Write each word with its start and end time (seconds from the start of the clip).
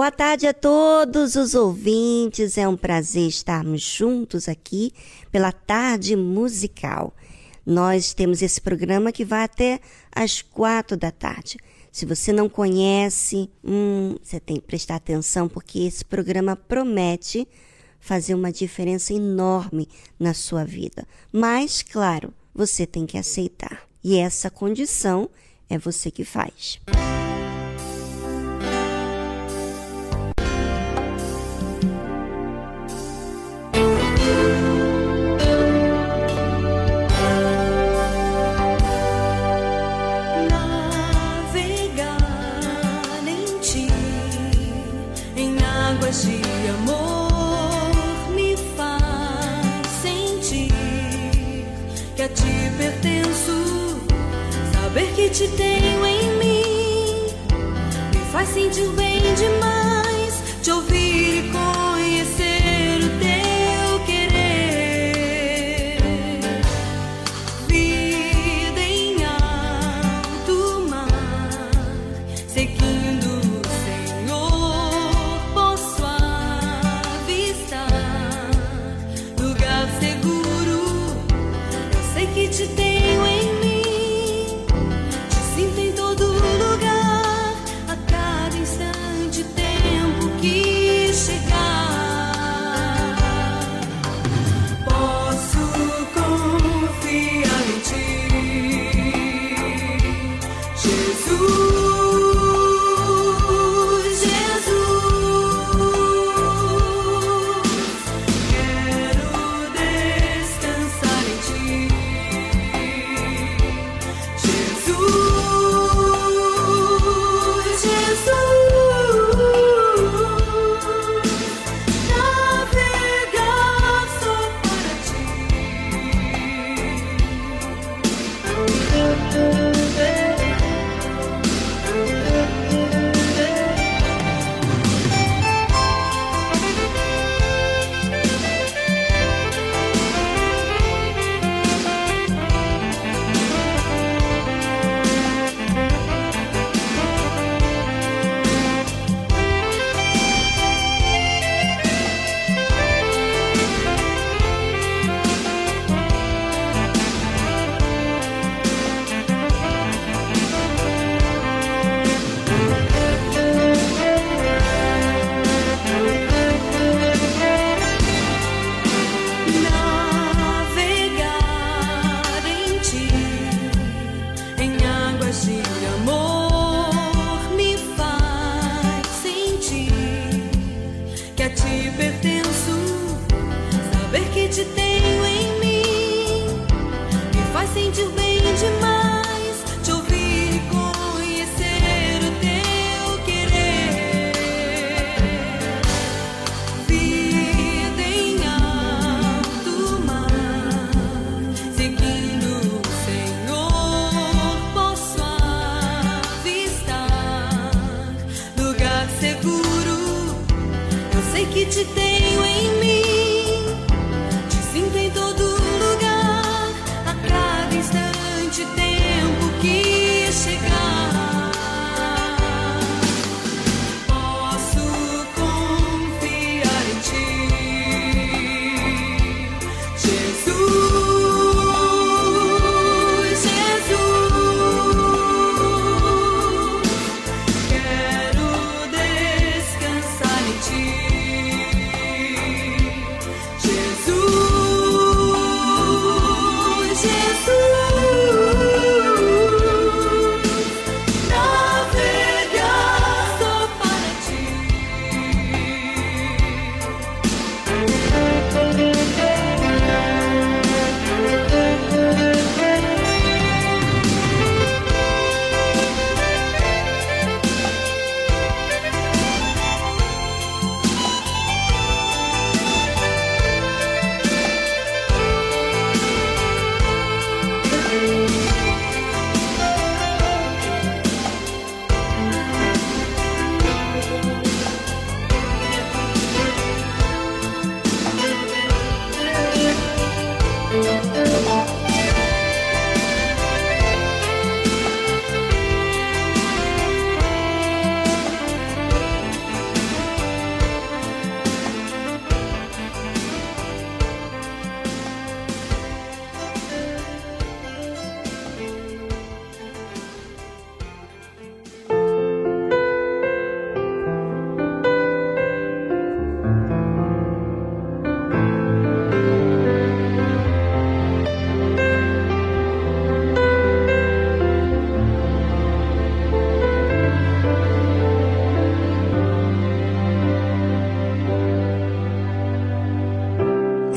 Boa 0.00 0.10
tarde 0.10 0.46
a 0.46 0.54
todos 0.54 1.36
os 1.36 1.54
ouvintes. 1.54 2.56
É 2.56 2.66
um 2.66 2.74
prazer 2.74 3.28
estarmos 3.28 3.82
juntos 3.82 4.48
aqui 4.48 4.94
pela 5.30 5.52
tarde 5.52 6.16
musical. 6.16 7.14
Nós 7.66 8.14
temos 8.14 8.40
esse 8.40 8.62
programa 8.62 9.12
que 9.12 9.26
vai 9.26 9.44
até 9.44 9.78
às 10.10 10.40
quatro 10.40 10.96
da 10.96 11.10
tarde. 11.10 11.58
Se 11.92 12.06
você 12.06 12.32
não 12.32 12.48
conhece, 12.48 13.50
hum, 13.62 14.16
você 14.22 14.40
tem 14.40 14.56
que 14.56 14.66
prestar 14.66 14.94
atenção 14.94 15.46
porque 15.50 15.80
esse 15.80 16.02
programa 16.02 16.56
promete 16.56 17.46
fazer 18.00 18.34
uma 18.34 18.50
diferença 18.50 19.12
enorme 19.12 19.86
na 20.18 20.32
sua 20.32 20.64
vida. 20.64 21.06
Mas, 21.30 21.82
claro, 21.82 22.32
você 22.54 22.86
tem 22.86 23.04
que 23.04 23.18
aceitar. 23.18 23.82
E 24.02 24.16
essa 24.16 24.48
condição 24.48 25.28
é 25.68 25.76
você 25.76 26.10
que 26.10 26.24
faz. 26.24 26.80
Música 26.88 27.29
te 55.32 55.46
tenho 55.48 56.06
em 56.06 56.36
mim. 56.38 57.34
Me 58.14 58.24
faz 58.32 58.48
sentir 58.48 58.88
bem 58.96 59.20
demais 59.34 59.69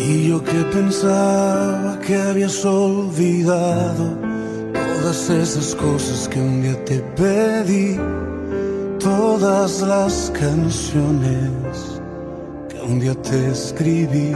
Y 0.06 0.28
yo 0.28 0.44
que 0.44 0.62
pensaba 0.74 1.98
que 2.06 2.18
habías 2.18 2.66
olvidado 2.66 4.18
todas 4.74 5.30
esas 5.30 5.74
cosas 5.76 6.28
que 6.28 6.42
un 6.42 6.62
día 6.62 6.84
te 6.84 7.00
pedí, 7.16 7.98
todas 9.00 9.82
las 9.82 10.30
canciones 10.38 11.52
que 12.68 12.82
un 12.82 13.00
día 13.00 13.16
te 13.16 13.52
escribí. 13.52 14.34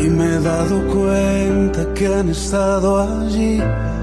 Y 0.00 0.08
me 0.10 0.26
he 0.36 0.40
dado 0.40 0.76
cuenta 0.94 1.92
que 1.94 2.06
han 2.06 2.28
estado 2.28 3.00
allí 3.00 3.60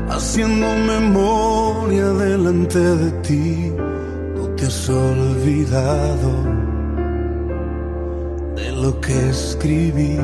haciendo 0.10 0.67
memoria 0.75 2.10
delante 2.10 2.79
de 2.79 3.12
ti. 3.22 3.74
No 4.36 4.50
te 4.58 4.65
has 4.65 4.89
olvidado 4.89 6.54
lo 8.86 9.01
que 9.01 9.18
escribí. 9.30 10.15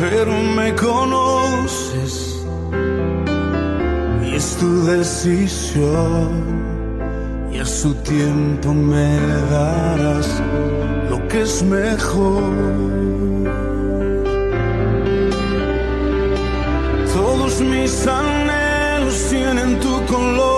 Pero 0.00 0.32
me 0.58 0.68
conoces 0.74 2.14
y 4.24 4.34
es 4.34 4.56
tu 4.60 4.70
decisión 4.86 6.30
y 7.52 7.58
a 7.58 7.64
su 7.64 7.94
tiempo 8.12 8.74
me 8.74 9.08
darás 9.54 10.28
lo 11.10 11.18
que 11.28 11.42
es 11.42 11.62
mejor. 11.62 12.42
Todos 17.14 17.60
mis 17.60 17.94
anhelos 18.06 19.16
tienen 19.30 19.78
tu 19.78 19.94
color, 20.12 20.55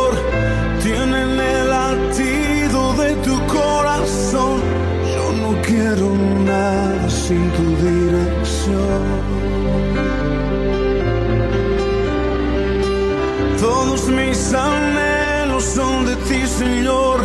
Todos 13.61 14.09
mis 14.09 14.55
anhelos 14.55 15.65
son 15.65 16.07
de 16.07 16.17
ti, 16.29 16.47
Señor. 16.47 17.21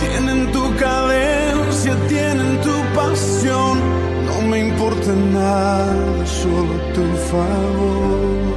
Tienen 0.00 0.52
tu 0.52 0.62
cadencia, 0.76 1.96
tienen 2.08 2.60
tu 2.60 2.74
pasión. 2.94 3.80
No 4.26 4.42
me 4.48 4.68
importa 4.68 5.12
nada, 5.32 6.26
solo 6.26 6.74
tu 6.94 7.04
favor. 7.30 8.56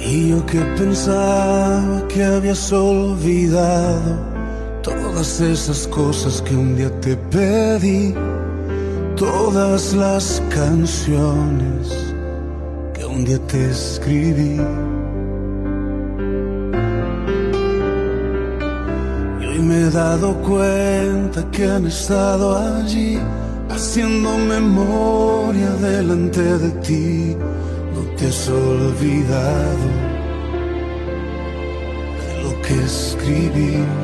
Y 0.00 0.30
yo 0.30 0.44
que 0.46 0.60
pensaba 0.76 2.06
que 2.08 2.22
habías 2.24 2.72
olvidado 2.72 4.33
todas 5.24 5.40
esas 5.40 5.86
cosas 5.86 6.42
que 6.42 6.54
un 6.54 6.76
día 6.76 6.90
te 7.00 7.16
pedí, 7.16 8.14
todas 9.16 9.94
las 9.94 10.42
canciones 10.50 12.12
que 12.92 13.06
un 13.06 13.24
día 13.24 13.38
te 13.46 13.70
escribí. 13.70 14.60
Y 19.40 19.46
hoy 19.46 19.58
me 19.60 19.86
he 19.86 19.90
dado 19.90 20.34
cuenta 20.42 21.50
que 21.50 21.70
han 21.70 21.86
estado 21.86 22.58
allí 22.58 23.18
haciendo 23.70 24.36
memoria 24.36 25.70
delante 25.80 26.58
de 26.58 26.70
ti. 26.82 27.36
No 27.94 28.02
te 28.18 28.28
has 28.28 28.46
olvidado 28.50 29.88
de 32.20 32.42
lo 32.42 32.60
que 32.60 32.74
escribí. 32.84 34.03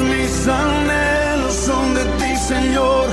mis 0.00 0.48
anhelos 0.48 1.54
son 1.54 1.94
de 1.94 2.04
ti, 2.18 2.36
Señor. 2.36 3.06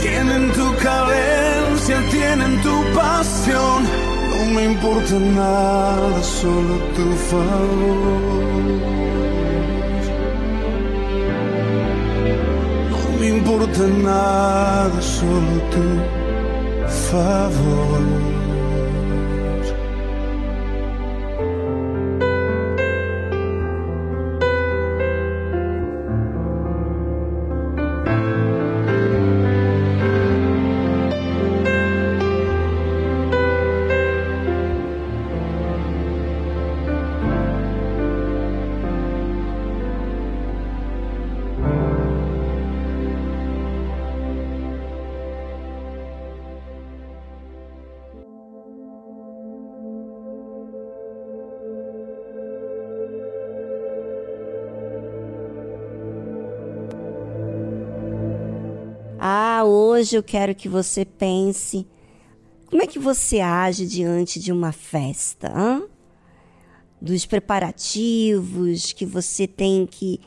Tienen 0.00 0.52
tu 0.52 0.66
cadencia, 0.76 1.96
tienen 2.10 2.60
tu 2.62 2.76
pasión. 2.94 3.84
No 4.30 4.44
me 4.54 4.64
importa 4.64 5.14
nada, 5.18 6.22
solo 6.22 6.74
tu 6.96 7.06
favor. 7.30 8.20
No 12.90 13.18
me 13.18 13.28
importa 13.28 13.82
nada, 14.10 15.00
solo 15.00 15.54
tu 15.74 15.86
favor. 17.10 18.41
Hoje 60.02 60.16
eu 60.16 60.22
quero 60.22 60.52
que 60.52 60.68
você 60.68 61.04
pense 61.04 61.86
como 62.66 62.82
é 62.82 62.88
que 62.88 62.98
você 62.98 63.38
age 63.38 63.86
diante 63.86 64.40
de 64.40 64.50
uma 64.50 64.72
festa, 64.72 65.52
hã? 65.54 65.84
dos 67.00 67.24
preparativos 67.24 68.92
que 68.92 69.06
você 69.06 69.46
tem 69.46 69.86
que 69.86 70.20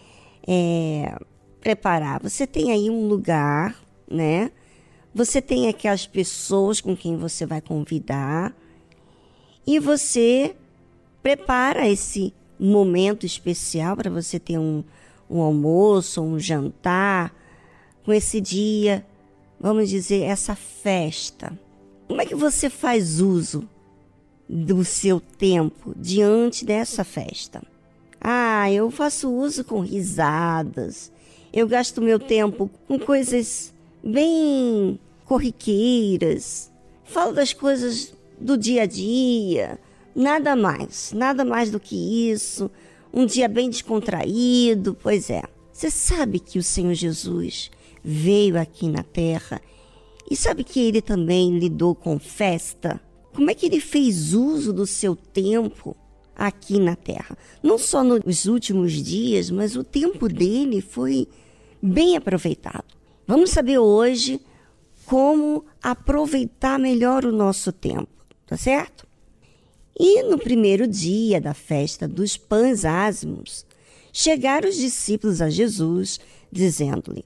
é, 0.48 1.18
preparar. 1.60 2.22
Você 2.22 2.48
tem 2.48 2.72
aí 2.72 2.90
um 2.90 3.08
lugar, 3.08 3.78
né? 4.10 4.52
Você 5.14 5.42
tem 5.42 5.68
aquelas 5.68 6.08
pessoas 6.08 6.80
com 6.80 6.96
quem 6.96 7.18
você 7.18 7.46
vai 7.46 7.60
convidar 7.60 8.56
e 9.68 9.78
você 9.78 10.56
prepara 11.22 11.88
esse 11.88 12.34
momento 12.58 13.26
especial 13.26 13.98
para 13.98 14.10
você 14.10 14.40
ter 14.40 14.58
um, 14.58 14.84
um 15.30 15.42
almoço, 15.42 16.22
um 16.22 16.40
jantar 16.40 17.34
com 18.06 18.14
esse 18.14 18.40
dia, 18.40 19.06
vamos 19.66 19.90
dizer, 19.90 20.22
essa 20.22 20.54
festa. 20.54 21.52
Como 22.08 22.22
é 22.22 22.26
que 22.28 22.36
você 22.36 22.70
faz 22.70 23.20
uso 23.20 23.68
do 24.48 24.86
seu 24.86 25.20
tempo 25.20 25.92
diante 25.98 26.64
dessa 26.64 27.04
festa? 27.04 27.64
Ah, 28.22 28.72
eu 28.72 28.92
faço 28.92 29.28
uso 29.28 29.64
com 29.64 29.80
risadas. 29.80 31.12
Eu 31.52 31.68
gasto 31.68 32.00
meu 32.00 32.20
tempo 32.20 32.70
com 32.88 33.00
coisas 33.00 33.74
bem 34.04 35.00
corriqueiras. 35.26 36.72
Falo 37.04 37.34
das 37.34 37.52
coisas 37.52 38.14
do 38.40 38.56
dia 38.56 38.84
a 38.84 38.86
dia, 38.86 39.80
nada 40.16 40.56
mais, 40.56 41.12
nada 41.12 41.44
mais 41.44 41.72
do 41.72 41.80
que 41.80 42.30
isso. 42.30 42.70
Um 43.12 43.26
dia 43.26 43.48
bem 43.48 43.72
descontraído, 43.72 44.96
pois 45.02 45.32
é. 45.32 45.42
Você 45.74 45.90
sabe 45.90 46.40
que 46.40 46.60
o 46.60 46.64
Senhor 46.64 46.94
Jesus 46.94 47.72
veio 48.08 48.60
aqui 48.60 48.88
na 48.88 49.02
terra 49.02 49.60
e 50.30 50.36
sabe 50.36 50.64
que 50.64 50.80
ele 50.80 51.02
também 51.02 51.58
lidou 51.58 51.96
com 51.96 52.20
festa? 52.20 53.02
Como 53.34 53.50
é 53.50 53.56
que 53.56 53.66
ele 53.66 53.80
fez 53.80 54.34
uso 54.34 54.72
do 54.72 54.86
seu 54.86 55.16
tempo 55.16 55.98
aqui 56.36 56.80
na 56.80 56.96
terra? 56.96 57.36
Não 57.64 57.80
só 57.80 58.04
nos 58.04 58.46
últimos 58.46 58.94
dias, 58.94 59.50
mas 59.50 59.76
o 59.76 59.84
tempo 59.84 60.30
dele 60.30 60.82
foi 60.82 61.28
bem 61.82 62.16
aproveitado. 62.16 62.86
Vamos 63.28 63.50
saber 63.50 63.80
hoje 63.80 64.40
como 65.06 65.66
aproveitar 65.82 66.78
melhor 66.78 67.26
o 67.26 67.32
nosso 67.32 67.72
tempo, 67.72 68.08
tá 68.46 68.56
certo? 68.56 69.08
E 70.00 70.24
no 70.24 70.38
primeiro 70.38 70.88
dia 70.88 71.42
da 71.42 71.54
festa 71.54 72.08
dos 72.08 72.38
pães 72.38 72.86
ázimos, 72.86 73.66
chegaram 74.14 74.70
os 74.70 74.76
discípulos 74.76 75.42
a 75.42 75.50
Jesus, 75.50 76.20
dizendo-lhe: 76.52 77.26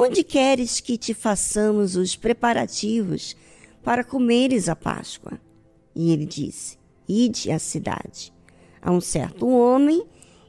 Onde 0.00 0.22
queres 0.22 0.78
que 0.78 0.96
te 0.96 1.12
façamos 1.12 1.96
os 1.96 2.14
preparativos 2.14 3.36
para 3.82 4.04
comeres 4.04 4.68
a 4.68 4.76
Páscoa? 4.76 5.40
E 5.92 6.12
ele 6.12 6.24
disse: 6.24 6.78
Ide 7.08 7.50
à 7.50 7.58
cidade, 7.58 8.32
a 8.80 8.92
um 8.92 9.00
certo 9.00 9.48
homem, 9.48 10.06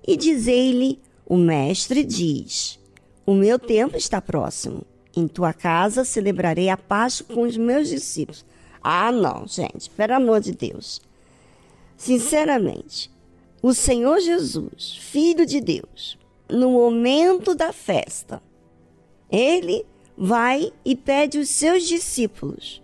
e 0.07 0.15
dizei-lhe: 0.15 1.01
O 1.25 1.35
mestre 1.35 2.03
diz: 2.03 2.79
O 3.25 3.33
meu 3.33 3.57
tempo 3.57 3.97
está 3.97 4.21
próximo. 4.21 4.83
Em 5.17 5.27
tua 5.27 5.51
casa 5.51 6.05
celebrarei 6.05 6.69
a 6.69 6.77
Páscoa 6.77 7.35
com 7.35 7.41
os 7.41 7.57
meus 7.57 7.89
discípulos. 7.89 8.45
Ah, 8.83 9.11
não, 9.11 9.47
gente, 9.47 9.89
pelo 9.89 10.13
amor 10.13 10.41
de 10.41 10.51
Deus. 10.51 11.01
Sinceramente, 11.97 13.11
o 13.63 13.73
Senhor 13.73 14.19
Jesus, 14.19 14.95
Filho 15.01 15.43
de 15.43 15.59
Deus, 15.59 16.19
no 16.47 16.69
momento 16.71 17.55
da 17.55 17.73
festa, 17.73 18.41
ele 19.31 19.85
vai 20.17 20.71
e 20.83 20.95
pede 20.95 21.37
os 21.37 21.49
seus 21.49 21.87
discípulos 21.87 22.81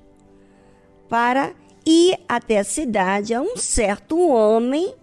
para 1.10 1.54
ir 1.86 2.18
até 2.28 2.60
a 2.60 2.64
cidade 2.64 3.34
a 3.34 3.42
um 3.42 3.58
certo 3.58 4.20
homem 4.20 4.94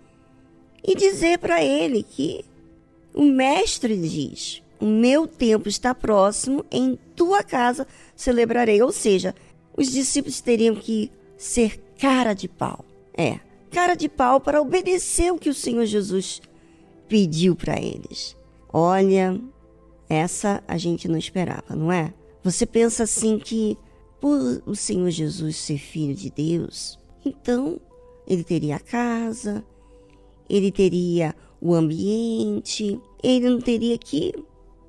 e 0.84 0.96
dizer 0.96 1.38
para 1.38 1.62
ele 1.62 2.02
que 2.02 2.44
o 3.14 3.22
mestre 3.22 3.96
diz: 3.96 4.62
O 4.80 4.87
meu 4.87 5.26
tempo 5.26 5.68
está 5.68 5.94
próximo, 5.94 6.64
em 6.70 6.99
tua 7.14 7.42
casa 7.42 7.87
celebrarei. 8.16 8.82
Ou 8.82 8.90
seja, 8.90 9.34
os 9.76 9.90
discípulos 9.90 10.40
teriam 10.40 10.75
que 10.75 11.11
ser 11.37 11.78
cara 11.99 12.32
de 12.32 12.49
pau. 12.49 12.84
É, 13.16 13.38
cara 13.70 13.94
de 13.94 14.08
pau 14.08 14.40
para 14.40 14.61
obedecer 14.61 15.32
o 15.32 15.38
que 15.38 15.50
o 15.50 15.54
Senhor 15.54 15.87
Jesus 15.87 16.40
pediu 17.08 17.54
para 17.54 17.80
eles. 17.80 18.37
Olha, 18.72 19.38
essa 20.12 20.62
a 20.69 20.76
gente 20.76 21.09
não 21.09 21.19
esperava, 21.19 21.75
não 21.75 21.90
é? 21.90 22.12
Você 22.42 22.66
pensa 22.66 23.04
assim 23.04 23.38
que 23.38 23.78
por 24.21 24.62
o 24.66 24.75
Senhor 24.76 25.11
Jesus 25.11 25.57
ser 25.57 25.78
filho 25.78 26.14
de 26.14 26.31
Deus, 26.31 26.99
então 27.25 27.81
ele 28.26 28.45
teria 28.45 28.76
a 28.76 28.81
casa, 28.81 29.64
ele 30.49 30.71
teria 30.71 31.35
o 31.61 31.75
ambiente, 31.75 33.00
ele 33.23 33.49
não 33.49 33.61
teria 33.61 33.97
que 33.97 34.33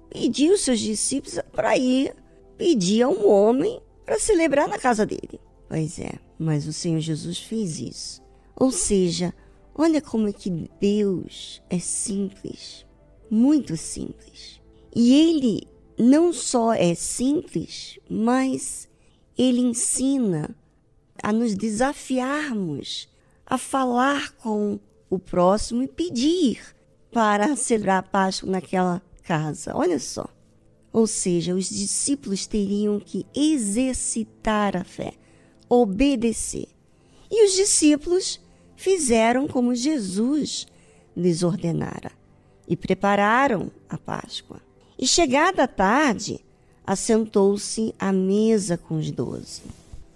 pedir 0.10 0.52
os 0.52 0.62
seus 0.62 0.80
discípulos 0.80 1.40
para 1.52 1.78
ir 1.78 2.14
pedir 2.58 3.04
a 3.04 3.10
um 3.10 3.28
homem 3.28 3.82
para 4.06 4.20
celebrar 4.20 4.68
na 4.68 4.78
casa 4.78 5.06
dele. 5.06 5.40
Pois 5.68 5.98
é, 6.00 6.14
mas 6.38 6.68
o 6.68 6.74
Senhor 6.74 7.00
Jesus 7.00 7.40
fez 7.40 7.80
isso. 7.80 8.22
Ou 8.56 8.72
seja, 8.72 9.34
olha 9.74 10.02
como 10.02 10.28
é 10.28 10.34
que 10.34 10.50
Deus 10.80 11.62
é 11.70 11.80
simples, 11.80 12.86
muito 13.30 13.76
simples. 13.76 14.62
E 14.96 15.14
ele 15.14 15.68
não 15.98 16.32
só 16.32 16.74
é 16.74 16.94
simples, 16.96 18.00
mas 18.10 18.88
ele 19.38 19.60
ensina 19.60 20.56
a 21.22 21.32
nos 21.32 21.56
desafiarmos 21.56 23.10
a 23.46 23.58
falar 23.58 24.32
com 24.34 24.80
o 25.10 25.20
próximo 25.20 25.84
e 25.84 25.88
pedir 25.88 26.62
para 27.12 27.56
celebrar 27.56 28.00
a 28.00 28.04
Páscoa 28.04 28.50
naquela 28.50 29.02
casa. 29.24 29.72
Olha 29.76 30.00
só. 30.00 30.28
Ou 30.92 31.08
seja, 31.08 31.56
os 31.56 31.70
discípulos 31.70 32.46
teriam 32.46 33.00
que 33.00 33.26
exercitar 33.36 34.78
a 34.78 34.84
fé, 34.84 35.14
obedecer. 35.68 36.68
E 37.32 37.46
os 37.46 37.54
discípulos 37.54 38.40
fizeram 38.76 39.48
como 39.48 39.74
Jesus 39.74 40.68
lhes 41.16 41.42
ordenara 41.42 42.12
e 42.68 42.76
prepararam 42.76 43.72
a 43.90 43.98
Páscoa. 43.98 44.62
E 45.04 45.06
chegada 45.06 45.66
a 45.66 45.68
tarde, 45.68 46.40
assentou-se 46.88 47.94
à 48.00 48.14
mesa 48.14 48.78
com 48.78 48.96
os 48.96 49.12
doze. 49.12 49.62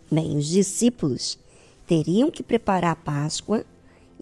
Bem, 0.10 0.38
os 0.38 0.48
discípulos 0.48 1.38
teriam 1.86 2.32
que 2.32 2.42
preparar 2.42 2.92
a 2.92 2.96
Páscoa 2.96 3.66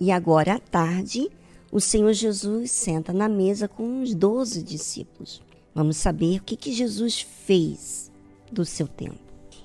e 0.02 0.12
agora 0.12 0.56
à 0.56 0.60
tarde 0.60 1.30
o 1.72 1.80
Senhor 1.80 2.12
Jesus 2.14 2.72
senta 2.72 3.14
na 3.14 3.30
mesa 3.30 3.68
com 3.68 4.02
os 4.02 4.16
doze 4.16 4.64
discípulos. 4.64 5.40
Vamos 5.76 5.98
saber 5.98 6.40
o 6.40 6.44
que, 6.44 6.58
que 6.58 6.74
Jesus 6.74 7.22
fez 7.22 8.12
do 8.52 8.66
seu 8.66 8.88
tempo. 8.88 9.20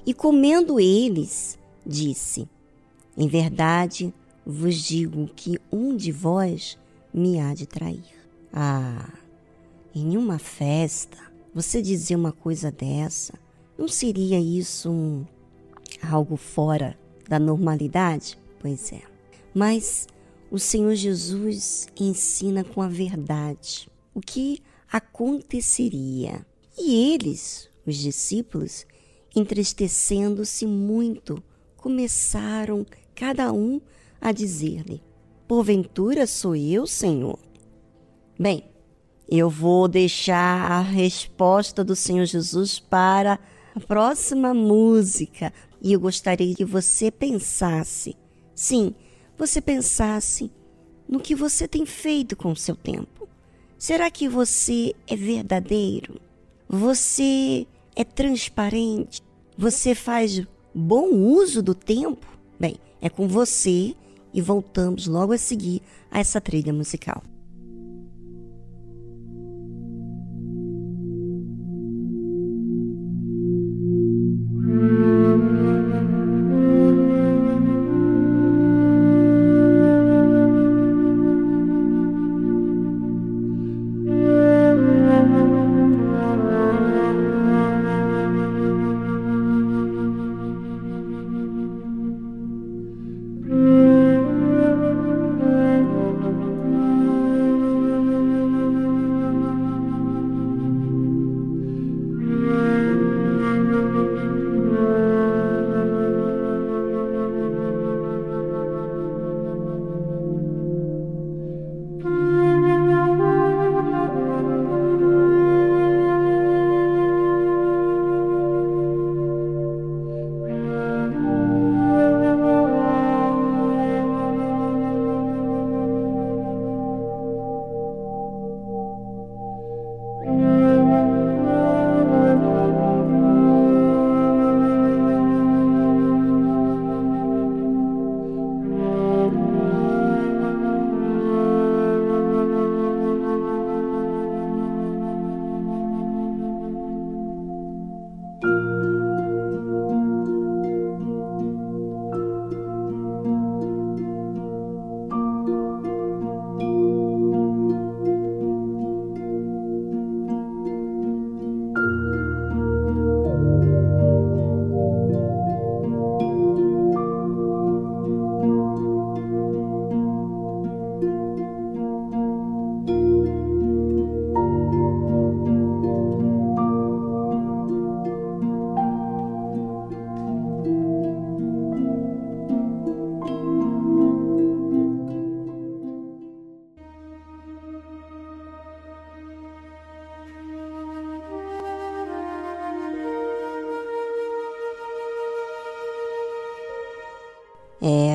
E 0.04 0.12
comendo 0.12 0.78
eles, 0.78 1.58
disse: 1.86 2.46
Em 3.16 3.26
verdade 3.26 4.12
vos 4.44 4.74
digo 4.74 5.30
que 5.34 5.58
um 5.72 5.96
de 5.96 6.12
vós 6.12 6.76
me 7.10 7.40
há 7.40 7.54
de 7.54 7.64
trair. 7.64 8.04
Ah! 8.52 9.08
Em 9.94 10.16
uma 10.16 10.38
festa, 10.38 11.18
você 11.52 11.82
dizer 11.82 12.14
uma 12.14 12.32
coisa 12.32 12.70
dessa, 12.70 13.34
não 13.76 13.88
seria 13.88 14.38
isso 14.38 14.90
um, 14.90 15.26
algo 16.02 16.36
fora 16.36 16.98
da 17.28 17.38
normalidade? 17.38 18.38
Pois 18.60 18.92
é. 18.92 19.02
Mas 19.54 20.06
o 20.50 20.58
Senhor 20.58 20.94
Jesus 20.94 21.88
ensina 21.98 22.62
com 22.62 22.82
a 22.82 22.88
verdade 22.88 23.88
o 24.14 24.20
que 24.20 24.62
aconteceria. 24.90 26.44
E 26.78 27.12
eles, 27.12 27.68
Os 27.86 27.96
discípulos, 27.96 28.86
entristecendo-se 29.34 30.66
muito, 30.66 31.42
começaram 31.76 32.84
cada 33.14 33.52
um 33.52 33.80
a 34.20 34.32
dizer-lhe: 34.32 35.02
Porventura 35.48 36.26
sou 36.26 36.54
eu, 36.54 36.86
Senhor? 36.86 37.38
Bem, 38.38 38.69
eu 39.30 39.48
vou 39.48 39.86
deixar 39.86 40.70
a 40.70 40.80
resposta 40.80 41.84
do 41.84 41.94
Senhor 41.94 42.24
Jesus 42.24 42.80
para 42.80 43.38
a 43.74 43.80
próxima 43.80 44.52
música 44.52 45.52
e 45.80 45.92
eu 45.92 46.00
gostaria 46.00 46.52
que 46.54 46.64
você 46.64 47.12
pensasse, 47.12 48.16
sim, 48.54 48.92
você 49.38 49.60
pensasse 49.60 50.50
no 51.08 51.20
que 51.20 51.34
você 51.34 51.68
tem 51.68 51.86
feito 51.86 52.36
com 52.36 52.50
o 52.50 52.56
seu 52.56 52.74
tempo. 52.74 53.28
Será 53.78 54.10
que 54.10 54.28
você 54.28 54.94
é 55.06 55.14
verdadeiro? 55.14 56.20
Você 56.68 57.66
é 57.94 58.04
transparente? 58.04 59.22
Você 59.56 59.94
faz 59.94 60.42
bom 60.74 61.08
uso 61.14 61.62
do 61.62 61.74
tempo? 61.74 62.26
Bem, 62.58 62.76
é 63.00 63.08
com 63.08 63.28
você 63.28 63.94
e 64.34 64.42
voltamos 64.42 65.06
logo 65.06 65.32
a 65.32 65.38
seguir 65.38 65.80
a 66.10 66.18
essa 66.18 66.40
trilha 66.40 66.72
musical. 66.72 67.22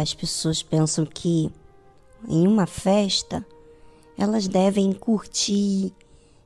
As 0.05 0.13
pessoas 0.13 0.61
pensam 0.61 1.03
que 1.03 1.51
em 2.29 2.47
uma 2.47 2.67
festa 2.67 3.43
elas 4.15 4.47
devem 4.47 4.93
curtir, 4.93 5.91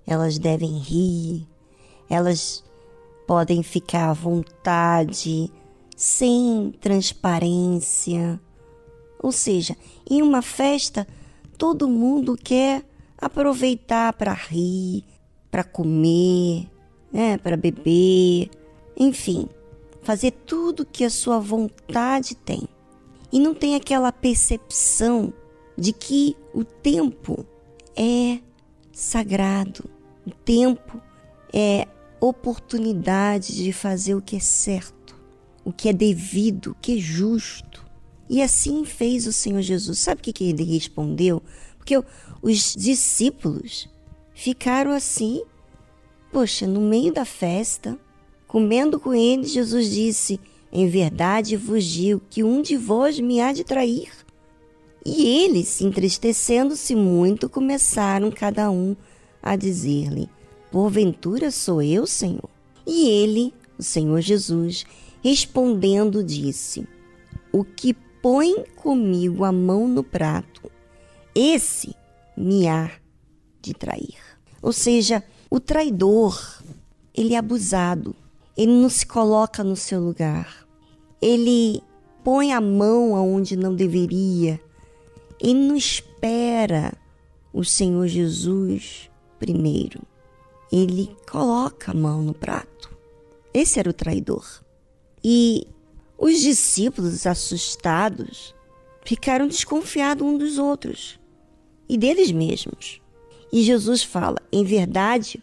elas 0.08 0.40
devem 0.40 0.78
rir, 0.78 1.46
elas 2.10 2.64
podem 3.28 3.62
ficar 3.62 4.12
à 4.12 4.14
vontade, 4.14 5.52
sem 5.94 6.74
transparência. 6.80 8.40
Ou 9.22 9.32
seja, 9.34 9.76
em 10.10 10.22
uma 10.22 10.42
festa 10.42 11.06
todo 11.58 11.90
mundo 11.90 12.38
quer 12.42 12.86
aproveitar 13.18 14.14
para 14.14 14.32
rir, 14.32 15.04
para 15.52 15.66
comer, 15.66 16.66
né, 17.12 17.38
para 17.38 17.58
beber, 17.58 18.50
enfim, 18.96 19.50
fazer 20.02 20.32
tudo 20.32 20.86
que 20.86 21.04
a 21.04 21.10
sua 21.10 21.40
vontade 21.40 22.36
tem 22.36 22.66
e 23.32 23.40
não 23.40 23.54
tem 23.54 23.76
aquela 23.76 24.12
percepção 24.12 25.34
de 25.78 25.94
que 25.94 26.36
o 26.54 26.64
tempo 26.64 27.46
é 27.96 28.40
sagrado, 28.92 29.90
o 30.26 30.32
tempo 30.32 31.02
é 31.54 31.88
oportunidade 32.20 33.56
de 33.56 33.72
fazer 33.72 34.16
o 34.16 34.22
que 34.22 34.36
é 34.36 34.40
certo, 34.40 35.16
o 35.64 35.72
que 35.72 35.90
é 35.90 35.94
devido, 35.94 36.72
o 36.72 36.76
que 36.76 36.98
é 36.98 36.98
justo. 36.98 37.86
E 38.30 38.42
assim 38.42 38.86
fez 38.86 39.26
o 39.26 39.34
Senhor 39.34 39.62
Jesus. 39.62 40.00
Sabe 40.00 40.22
o 40.22 40.24
que, 40.24 40.44
ele 40.44 40.64
respondeu? 40.64 41.42
Porque 41.78 41.96
os 42.42 42.76
discípulos 42.76 43.90
ficaram 44.34 44.92
assim, 44.92 45.44
poxa, 46.32 46.68
no 46.68 46.82
meio 46.82 47.12
da 47.12 47.26
festa, 47.26 47.98
comendo 48.48 49.00
com 49.00 49.14
ele, 49.14 49.46
Jesus 49.46 49.90
disse: 49.90 50.40
em 50.72 50.88
verdade 50.88 51.56
vos 51.56 51.84
digo 51.84 52.22
que 52.30 52.44
um 52.44 52.62
de 52.62 52.78
vós 52.78 53.20
me 53.20 53.42
há 53.42 53.52
de 53.52 53.64
trair. 53.64 54.12
E 55.06 55.26
eles, 55.26 55.82
entristecendo-se 55.82 56.94
muito, 56.96 57.50
começaram 57.50 58.30
cada 58.30 58.70
um 58.70 58.96
a 59.42 59.56
dizer-lhe: 59.56 60.30
Porventura 60.72 61.52
sou 61.52 61.82
eu, 61.82 62.06
Senhor? 62.06 62.50
E 62.86 63.08
ele, 63.08 63.54
o 63.78 63.84
Senhor 63.84 64.22
Jesus, 64.22 64.86
respondendo, 65.24 66.24
disse: 66.24 66.88
O 67.52 67.64
que 67.64 67.94
põe 68.22 68.64
comigo 68.76 69.44
a 69.44 69.52
mão 69.52 69.88
no 69.88 70.04
prato, 70.04 70.70
esse 71.34 71.96
me 72.36 72.68
há 72.68 72.92
de 73.62 73.74
trair. 73.74 74.18
Ou 74.62 74.74
seja, 74.74 75.24
o 75.50 75.60
traidor, 75.60 76.62
ele 77.14 77.34
é 77.34 77.38
abusado, 77.38 78.16
ele 78.60 78.74
não 78.74 78.90
se 78.90 79.06
coloca 79.06 79.64
no 79.64 79.78
seu 79.78 80.02
lugar. 80.02 80.68
Ele 81.22 81.82
põe 82.26 82.52
a 82.52 82.60
mão 82.60 83.16
aonde 83.16 83.56
não 83.56 83.74
deveria. 83.74 84.60
Ele 85.40 85.54
não 85.54 85.78
espera 85.78 86.92
o 87.54 87.64
Senhor 87.64 88.06
Jesus 88.08 89.10
primeiro. 89.40 90.02
Ele 90.70 91.16
coloca 91.32 91.92
a 91.92 91.94
mão 91.94 92.22
no 92.22 92.34
prato. 92.34 92.94
Esse 93.54 93.80
era 93.80 93.90
o 93.90 93.94
traidor. 93.94 94.46
E 95.24 95.66
os 96.18 96.42
discípulos, 96.42 97.26
assustados, 97.26 98.54
ficaram 99.06 99.48
desconfiados 99.48 100.28
uns 100.28 100.38
dos 100.38 100.58
outros 100.58 101.18
e 101.88 101.98
deles 101.98 102.30
mesmos. 102.30 103.00
E 103.54 103.64
Jesus 103.64 104.04
fala: 104.04 104.40
em 104.52 104.66
verdade, 104.66 105.42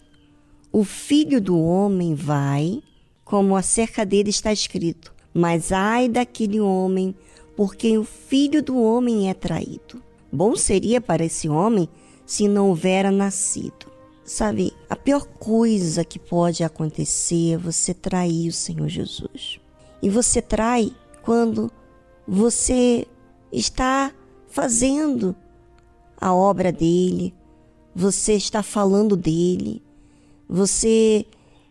o 0.70 0.84
filho 0.84 1.40
do 1.40 1.58
homem 1.58 2.14
vai 2.14 2.82
como 3.26 3.56
acerca 3.56 4.06
dele 4.06 4.30
está 4.30 4.52
escrito. 4.52 5.12
Mas 5.34 5.72
ai 5.72 6.08
daquele 6.08 6.60
homem 6.60 7.14
por 7.56 7.74
quem 7.74 7.98
o 7.98 8.04
filho 8.04 8.62
do 8.62 8.80
homem 8.80 9.28
é 9.28 9.34
traído. 9.34 10.00
Bom 10.32 10.54
seria 10.54 11.00
para 11.00 11.24
esse 11.24 11.48
homem 11.48 11.88
se 12.24 12.46
não 12.48 12.68
houvera 12.68 13.10
nascido. 13.10 13.94
sabe, 14.24 14.72
a 14.90 14.96
pior 14.96 15.24
coisa 15.24 16.04
que 16.04 16.18
pode 16.18 16.64
acontecer 16.64 17.54
é 17.54 17.56
você 17.56 17.94
trair 17.94 18.48
o 18.48 18.52
Senhor 18.52 18.88
Jesus. 18.88 19.60
E 20.02 20.08
você 20.08 20.40
trai 20.42 20.92
quando 21.22 21.70
você 22.26 23.06
está 23.52 24.12
fazendo 24.48 25.34
a 26.20 26.34
obra 26.34 26.72
dele, 26.72 27.32
você 27.94 28.34
está 28.34 28.62
falando 28.62 29.16
dele, 29.16 29.82
você 30.48 31.24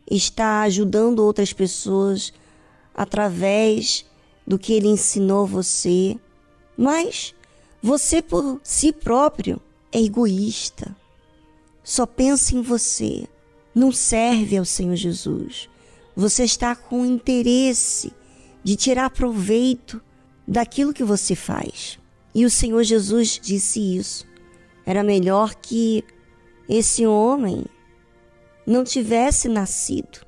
está 0.09 0.61
ajudando 0.61 1.19
outras 1.19 1.51
pessoas 1.53 2.33
através 2.93 4.05
do 4.45 4.59
que 4.59 4.73
ele 4.73 4.87
ensinou 4.87 5.45
você, 5.45 6.17
mas 6.77 7.33
você 7.81 8.21
por 8.21 8.59
si 8.63 8.91
próprio 8.91 9.61
é 9.91 10.01
egoísta. 10.01 10.95
Só 11.83 12.05
pensa 12.05 12.55
em 12.55 12.61
você, 12.61 13.27
não 13.73 13.91
serve 13.91 14.57
ao 14.57 14.65
Senhor 14.65 14.95
Jesus. 14.95 15.69
Você 16.15 16.43
está 16.43 16.75
com 16.75 17.05
interesse 17.05 18.11
de 18.63 18.75
tirar 18.75 19.09
proveito 19.09 20.01
daquilo 20.47 20.93
que 20.93 21.03
você 21.03 21.35
faz. 21.35 21.99
E 22.33 22.45
o 22.45 22.49
Senhor 22.49 22.83
Jesus 22.83 23.39
disse 23.41 23.97
isso. 23.97 24.25
Era 24.85 25.03
melhor 25.03 25.55
que 25.55 26.03
esse 26.67 27.05
homem 27.05 27.65
não 28.65 28.84
tivesse 28.84 29.47
nascido 29.47 30.25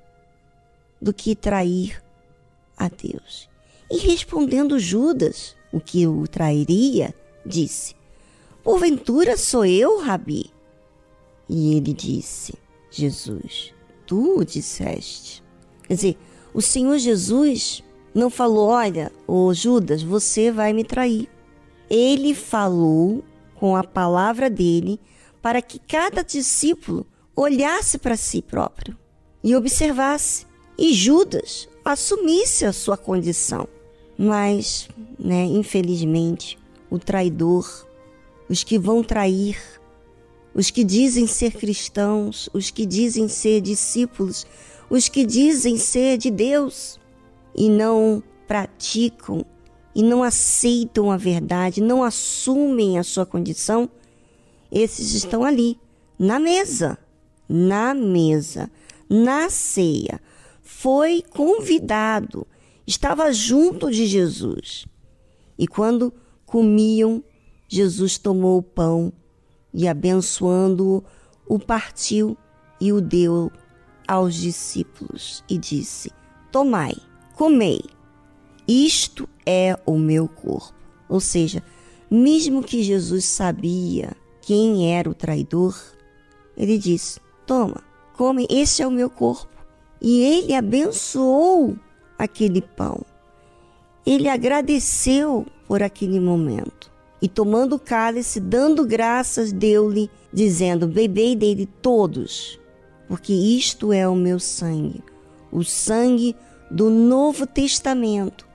do 1.02 1.14
que 1.14 1.36
trair 1.36 2.02
a 2.78 2.88
Deus. 2.88 3.50
E 3.90 3.98
respondendo 3.98 4.80
Judas, 4.80 5.56
o 5.72 5.80
que 5.80 6.06
o 6.06 6.28
trairia, 6.28 7.14
disse: 7.46 7.96
Porventura 8.64 9.38
sou 9.38 9.66
eu, 9.66 10.00
Rabi? 10.00 10.52
E 11.48 11.76
ele 11.76 11.94
disse: 11.94 12.54
Jesus, 12.92 13.74
tu 14.06 14.40
o 14.40 14.46
disseste. 14.46 15.44
Quer 15.84 15.94
dizer, 15.94 16.18
o 16.54 16.62
Senhor 16.62 16.98
Jesus 16.98 17.84
não 18.14 18.30
falou: 18.30 18.70
Olha, 18.70 19.12
ô 19.26 19.54
Judas, 19.54 20.04
você 20.04 20.52
vai 20.52 20.74
me 20.74 20.84
trair. 20.84 21.30
Ele 21.90 22.36
falou 22.36 23.24
com 23.56 23.76
a 23.76 23.84
palavra 23.84 24.50
dele 24.50 25.00
para 25.42 25.62
que 25.62 25.80
cada 25.80 26.24
discípulo 26.24 27.06
olhasse 27.38 28.00
para 28.00 28.18
si 28.18 28.42
próprio 28.42 28.98
e 29.44 29.56
observasse. 29.56 30.48
E 30.78 30.94
Judas 30.94 31.70
assumisse 31.86 32.66
a 32.66 32.74
sua 32.74 32.98
condição. 32.98 33.68
Mas, 34.18 34.90
né, 35.20 35.46
infelizmente, 35.46 36.58
o 36.90 36.98
traidor, 36.98 37.86
os 38.50 38.64
que 38.64 38.80
vão 38.80 39.04
trair, 39.04 39.60
os 40.56 40.72
que 40.72 40.84
dizem 40.84 41.28
ser 41.28 41.54
cristãos, 41.54 42.50
os 42.52 42.72
que 42.72 42.86
dizem 42.86 43.28
ser 43.28 43.62
discípulos, 43.62 44.46
os 44.90 45.08
que 45.08 45.24
dizem 45.24 45.78
ser 45.78 46.18
de 46.18 46.32
Deus 46.32 47.00
e 47.56 47.70
não 47.70 48.24
praticam 48.48 49.46
e 49.94 50.02
não 50.02 50.24
aceitam 50.24 51.12
a 51.12 51.18
verdade, 51.18 51.82
não 51.82 52.04
assumem 52.04 52.98
a 52.98 53.04
sua 53.04 53.26
condição, 53.26 53.90
esses 54.72 55.14
estão 55.14 55.44
ali, 55.44 55.80
na 56.18 56.40
mesa, 56.40 56.98
na 57.48 57.94
mesa, 57.94 58.70
na 59.10 59.50
ceia, 59.50 60.20
foi 60.62 61.24
convidado, 61.30 62.46
estava 62.86 63.32
junto 63.32 63.90
de 63.90 64.06
Jesus. 64.06 64.86
E 65.58 65.68
quando 65.68 66.14
comiam, 66.46 67.24
Jesus 67.68 68.18
tomou 68.18 68.58
o 68.60 68.64
pão 68.64 69.12
e, 69.74 69.88
abençoando-o, 69.88 71.04
o 71.48 71.60
partiu 71.60 72.38
e 72.80 72.92
o 72.92 73.02
deu 73.02 73.52
aos 74.08 74.36
discípulos 74.36 75.44
e 75.50 75.58
disse: 75.58 76.12
Tomai, 76.52 76.96
comei, 77.36 77.82
isto 78.68 79.28
é 79.46 79.78
o 79.86 79.98
meu 79.98 80.28
corpo. 80.28 80.76
Ou 81.10 81.20
seja, 81.20 81.64
mesmo 82.10 82.62
que 82.64 82.84
Jesus 82.84 83.26
sabia 83.26 84.16
quem 84.42 84.94
era 84.94 85.10
o 85.10 85.14
traidor, 85.14 85.78
ele 86.56 86.78
disse: 86.78 87.20
Toma, 87.48 87.82
come, 88.18 88.46
esse 88.50 88.84
é 88.84 88.88
o 88.88 88.92
meu 88.92 89.10
corpo. 89.10 89.48
E 90.02 90.22
ele 90.22 90.54
abençoou 90.54 91.78
aquele 92.20 92.62
pão. 92.62 93.06
Ele 94.06 94.28
agradeceu 94.28 95.46
por 95.66 95.82
aquele 95.82 96.20
momento. 96.20 96.92
E 97.22 97.28
tomando 97.28 97.76
o 97.76 97.80
cálice, 97.80 98.40
dando 98.40 98.86
graças, 98.86 99.52
deu-lhe, 99.52 100.12
dizendo: 100.32 100.88
Bebei 100.88 101.36
dele 101.36 101.68
todos, 101.82 102.60
porque 103.08 103.34
isto 103.34 103.92
é 103.92 104.08
o 104.08 104.14
meu 104.14 104.40
sangue, 104.40 105.02
o 105.52 105.64
sangue 105.64 106.36
do 106.70 106.90
Novo 106.90 107.48
Testamento, 107.48 108.46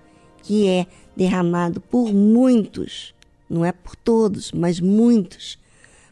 que 0.42 0.68
é 0.68 0.86
derramado 1.16 1.80
por 1.80 2.12
muitos, 2.12 3.14
não 3.48 3.64
é 3.64 3.72
por 3.72 3.96
todos, 3.96 4.52
mas 4.52 4.78
muitos, 4.78 5.58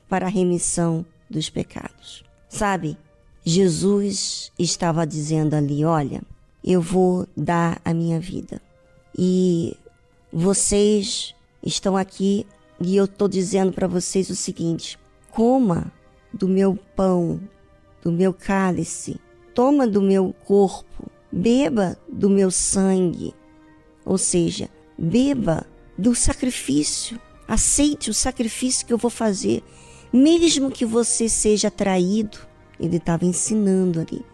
para 0.08 0.26
a 0.26 0.30
remissão 0.30 1.06
dos 1.28 1.48
pecados. 1.48 2.24
Sabe, 2.50 2.98
Jesus 3.44 4.52
estava 4.58 5.06
dizendo 5.06 5.54
ali: 5.54 5.84
Olha, 5.84 6.20
eu 6.62 6.82
vou 6.82 7.26
dar 7.36 7.80
a 7.84 7.94
minha 7.94 8.20
vida. 8.20 8.60
E 9.16 9.76
vocês 10.32 11.34
estão 11.64 11.96
aqui 11.96 12.44
e 12.80 12.96
eu 12.96 13.04
estou 13.04 13.28
dizendo 13.28 13.72
para 13.72 13.86
vocês 13.86 14.28
o 14.30 14.36
seguinte: 14.36 14.98
coma 15.30 15.92
do 16.34 16.48
meu 16.48 16.76
pão, 16.96 17.40
do 18.02 18.10
meu 18.10 18.34
cálice, 18.34 19.20
toma 19.54 19.86
do 19.86 20.02
meu 20.02 20.34
corpo, 20.44 21.10
beba 21.30 21.96
do 22.08 22.28
meu 22.28 22.50
sangue. 22.50 23.32
Ou 24.04 24.18
seja, 24.18 24.68
beba 24.98 25.64
do 25.96 26.16
sacrifício, 26.16 27.20
aceite 27.46 28.10
o 28.10 28.14
sacrifício 28.14 28.84
que 28.84 28.92
eu 28.92 28.98
vou 28.98 29.10
fazer, 29.10 29.62
mesmo 30.12 30.70
que 30.70 30.84
você 30.84 31.28
seja 31.28 31.70
traído 31.70 32.50
ele 32.80 32.96
estava 32.96 33.24
ensinando 33.24 34.00
ali. 34.00 34.24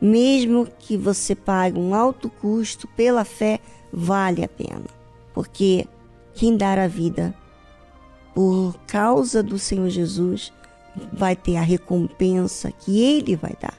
Mesmo 0.00 0.68
que 0.78 0.96
você 0.96 1.34
pague 1.34 1.78
um 1.78 1.94
alto 1.94 2.28
custo 2.28 2.86
pela 2.88 3.24
fé, 3.24 3.58
vale 3.90 4.44
a 4.44 4.48
pena. 4.48 4.84
Porque 5.32 5.88
quem 6.34 6.56
dar 6.56 6.78
a 6.78 6.86
vida 6.86 7.34
por 8.34 8.76
causa 8.86 9.42
do 9.42 9.58
Senhor 9.58 9.88
Jesus 9.88 10.52
vai 11.12 11.34
ter 11.34 11.56
a 11.56 11.62
recompensa 11.62 12.70
que 12.70 13.00
ele 13.00 13.34
vai 13.34 13.54
dar. 13.60 13.74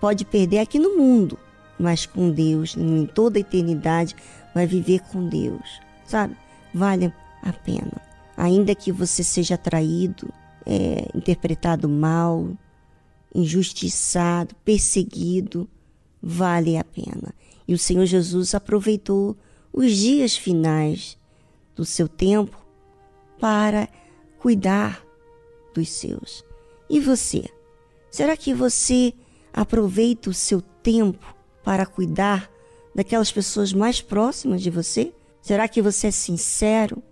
Pode 0.00 0.24
perder 0.24 0.58
aqui 0.58 0.78
no 0.78 0.96
mundo, 0.98 1.38
mas 1.78 2.04
com 2.04 2.30
Deus, 2.30 2.76
em 2.76 3.06
toda 3.06 3.38
a 3.38 3.40
eternidade, 3.40 4.14
vai 4.54 4.66
viver 4.66 5.00
com 5.10 5.26
Deus. 5.26 5.80
Sabe? 6.04 6.36
Vale 6.74 7.12
a 7.42 7.52
pena. 7.52 8.02
Ainda 8.36 8.74
que 8.74 8.92
você 8.92 9.24
seja 9.24 9.56
traído, 9.56 10.28
é, 10.66 11.08
interpretado 11.14 11.88
mal, 11.88 12.50
injustiçado, 13.34 14.54
perseguido, 14.64 15.68
vale 16.20 16.76
a 16.76 16.82
pena. 16.82 17.32
E 17.68 17.72
o 17.72 17.78
Senhor 17.78 18.04
Jesus 18.04 18.54
aproveitou 18.54 19.36
os 19.72 19.92
dias 19.92 20.36
finais 20.36 21.16
do 21.74 21.84
seu 21.84 22.08
tempo 22.08 22.56
para 23.38 23.88
cuidar 24.38 25.04
dos 25.74 25.88
seus. 25.90 26.44
E 26.88 26.98
você? 26.98 27.44
Será 28.10 28.36
que 28.36 28.54
você 28.54 29.12
aproveita 29.52 30.30
o 30.30 30.34
seu 30.34 30.60
tempo 30.62 31.34
para 31.62 31.84
cuidar 31.84 32.50
daquelas 32.94 33.30
pessoas 33.30 33.72
mais 33.72 34.00
próximas 34.00 34.62
de 34.62 34.70
você? 34.70 35.12
Será 35.42 35.68
que 35.68 35.82
você 35.82 36.06
é 36.06 36.10
sincero? 36.10 37.02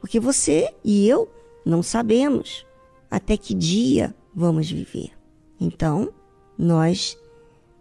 Porque 0.00 0.18
você 0.18 0.72
e 0.82 1.06
eu 1.06 1.30
não 1.64 1.82
sabemos 1.82 2.64
até 3.10 3.36
que 3.36 3.54
dia 3.54 4.14
vamos 4.34 4.70
viver. 4.70 5.10
Então, 5.60 6.12
nós 6.56 7.18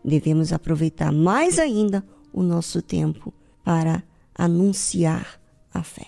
devemos 0.04 0.52
aproveitar 0.52 1.12
mais 1.12 1.60
ainda 1.60 2.04
o 2.34 2.42
nosso 2.42 2.82
tempo 2.82 3.34
para 3.64 4.04
anunciar 4.36 5.40
a 5.74 5.84
fé. 5.84 6.08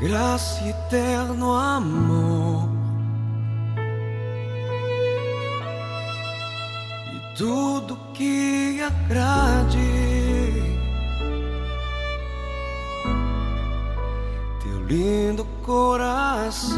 Grâce 0.00 0.68
eterno 0.68 1.52
amor. 1.52 2.68
E 7.12 7.36
tudo 7.36 7.96
que 8.12 8.80
agrade. 8.82 9.78
Teu 14.62 14.86
lindo 14.86 15.44
coração. 15.62 16.74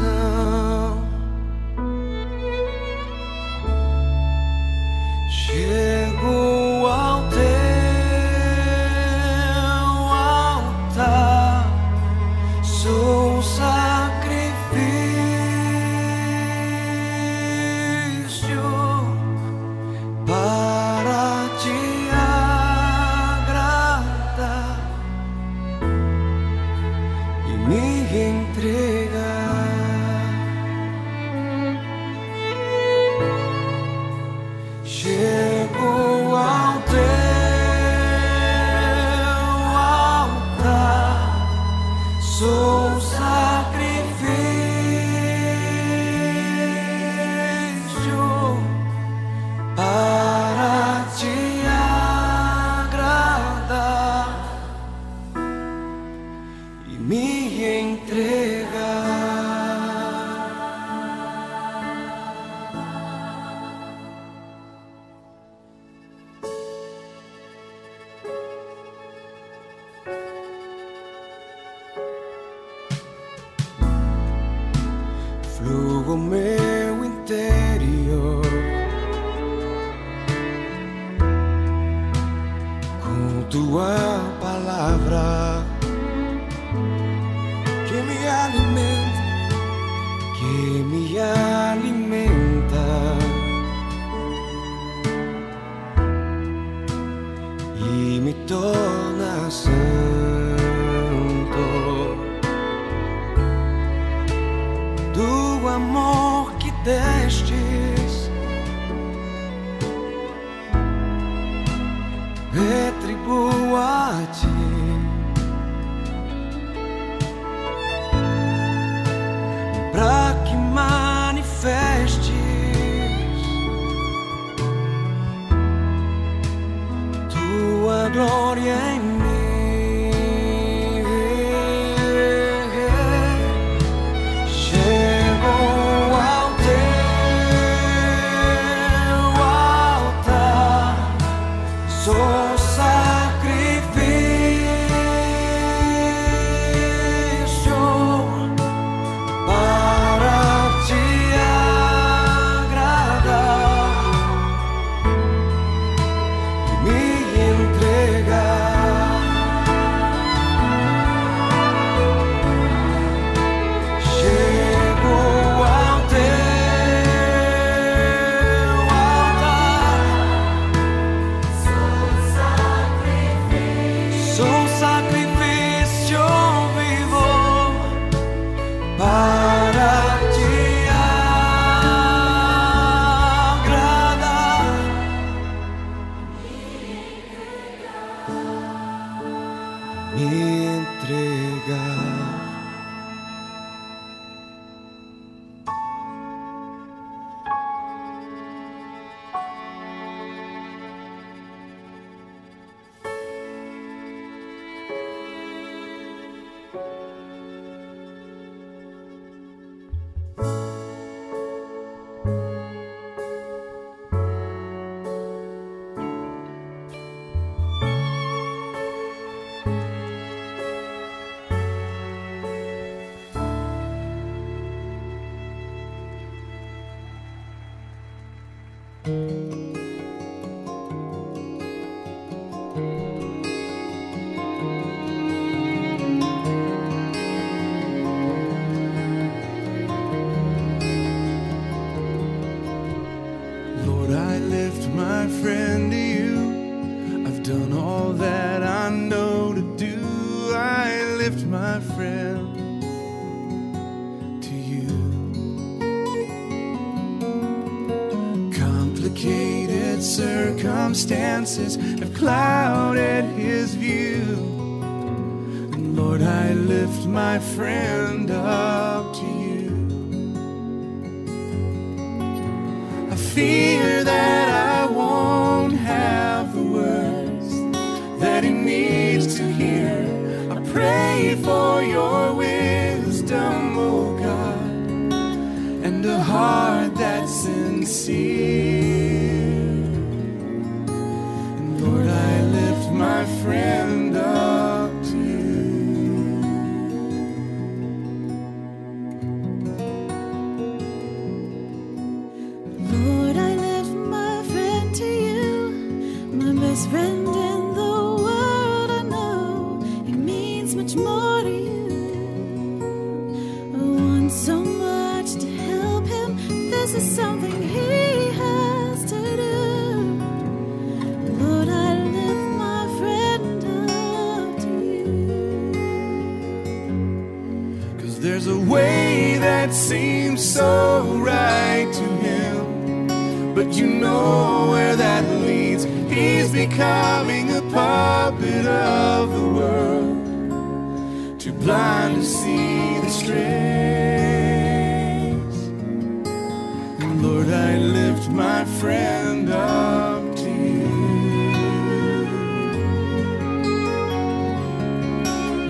faces 261.57 261.75
have. 262.15 262.46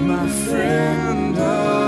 my 0.08 0.30
friend. 0.30 1.36
Oh. 1.38 1.86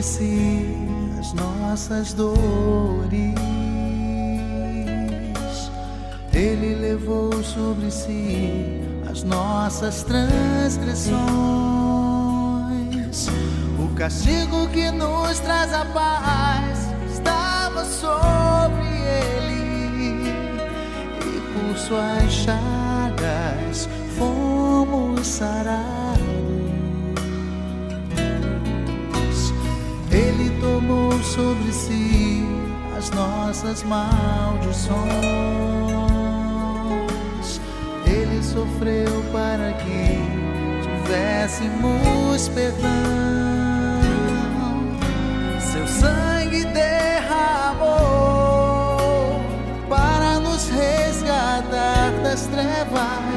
cure-se 0.00 0.66
as 1.18 1.32
nossas 1.34 2.14
dores. 2.14 3.34
Ele 6.32 6.74
levou 6.76 7.42
sobre 7.42 7.90
si 7.90 8.80
as 9.10 9.22
nossas 9.22 10.02
transgressões. 10.04 11.20
O 13.78 13.88
castigo 13.94 14.68
que 14.68 14.90
nos 14.90 15.38
traz 15.40 15.72
a 15.74 15.84
paz 15.84 16.88
estava 17.12 17.84
sobre 17.84 18.88
ele, 18.88 20.32
e 21.20 21.40
por 21.52 21.76
suas 21.76 22.32
chagas 22.32 23.88
fomos 24.16 25.26
sarados. 25.26 25.99
sobre 31.30 31.72
si 31.72 32.44
as 32.98 33.10
nossas 33.10 33.84
maldições. 33.84 35.00
Ele 38.04 38.42
sofreu 38.42 39.22
para 39.32 39.72
que 39.74 40.18
tivéssemos 40.82 42.48
perdão. 42.48 42.90
Seu 45.60 45.86
sangue 45.86 46.64
derramou 46.64 47.80
para 49.88 50.40
nos 50.40 50.68
resgatar 50.68 52.10
das 52.24 52.46
trevas. 52.46 53.29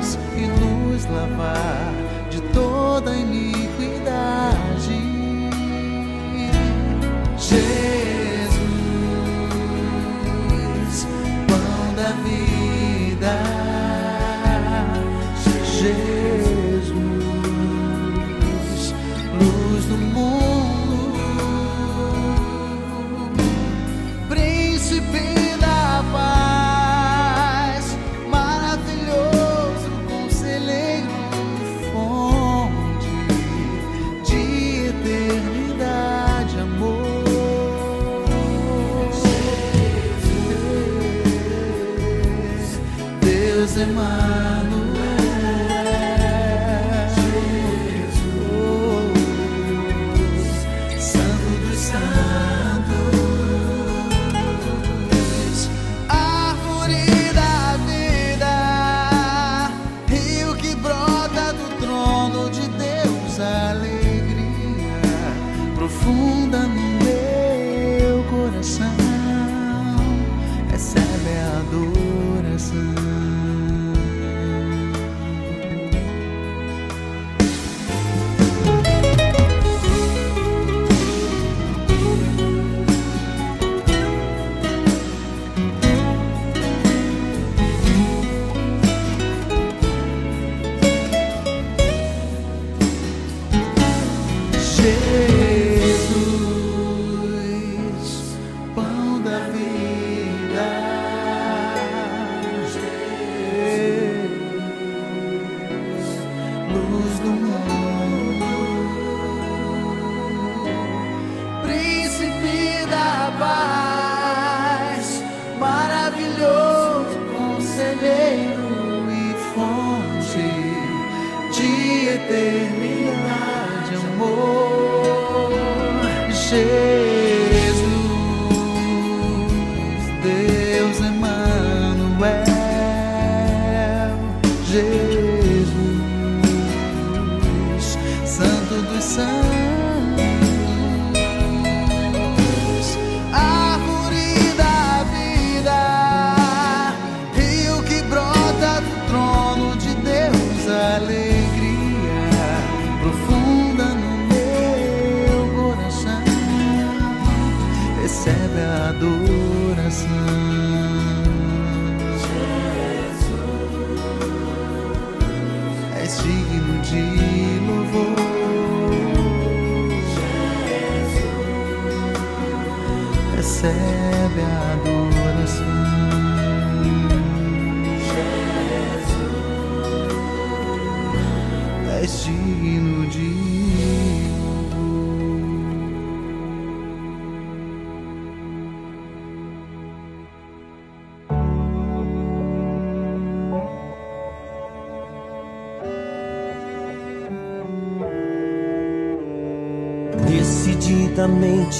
semeadoras 71.23 72.71
adoração. 72.73 73.32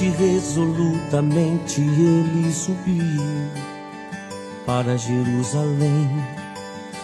Resolutamente, 0.10 1.82
ele 1.82 2.52
subiu 2.52 3.24
para 4.66 4.98
Jerusalém. 4.98 6.10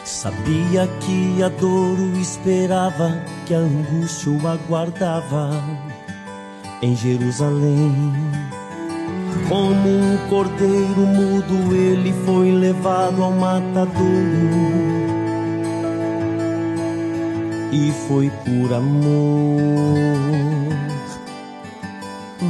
Sabia 0.03 0.87
que 0.99 1.41
a 1.41 1.49
dor 1.49 1.99
o 1.99 2.19
esperava, 2.19 3.21
que 3.45 3.53
a 3.53 3.59
angústia 3.59 4.31
o 4.31 4.47
aguardava 4.47 5.51
em 6.81 6.95
Jerusalém. 6.95 8.13
Como 9.47 9.89
um 9.89 10.17
cordeiro 10.29 11.01
mudo, 11.01 11.75
ele 11.75 12.13
foi 12.25 12.51
levado 12.51 13.23
ao 13.23 13.31
matadouro. 13.31 13.99
E 17.71 17.91
foi 18.07 18.29
por 18.45 18.73
amor 18.73 20.48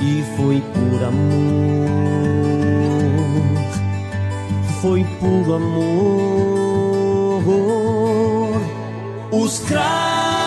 e 0.00 0.24
foi 0.36 0.62
por 0.74 1.04
amor, 1.04 1.88
foi 4.80 5.04
por 5.20 5.54
amor. 5.54 5.98
Os 9.30 9.58
cravos 9.60 10.37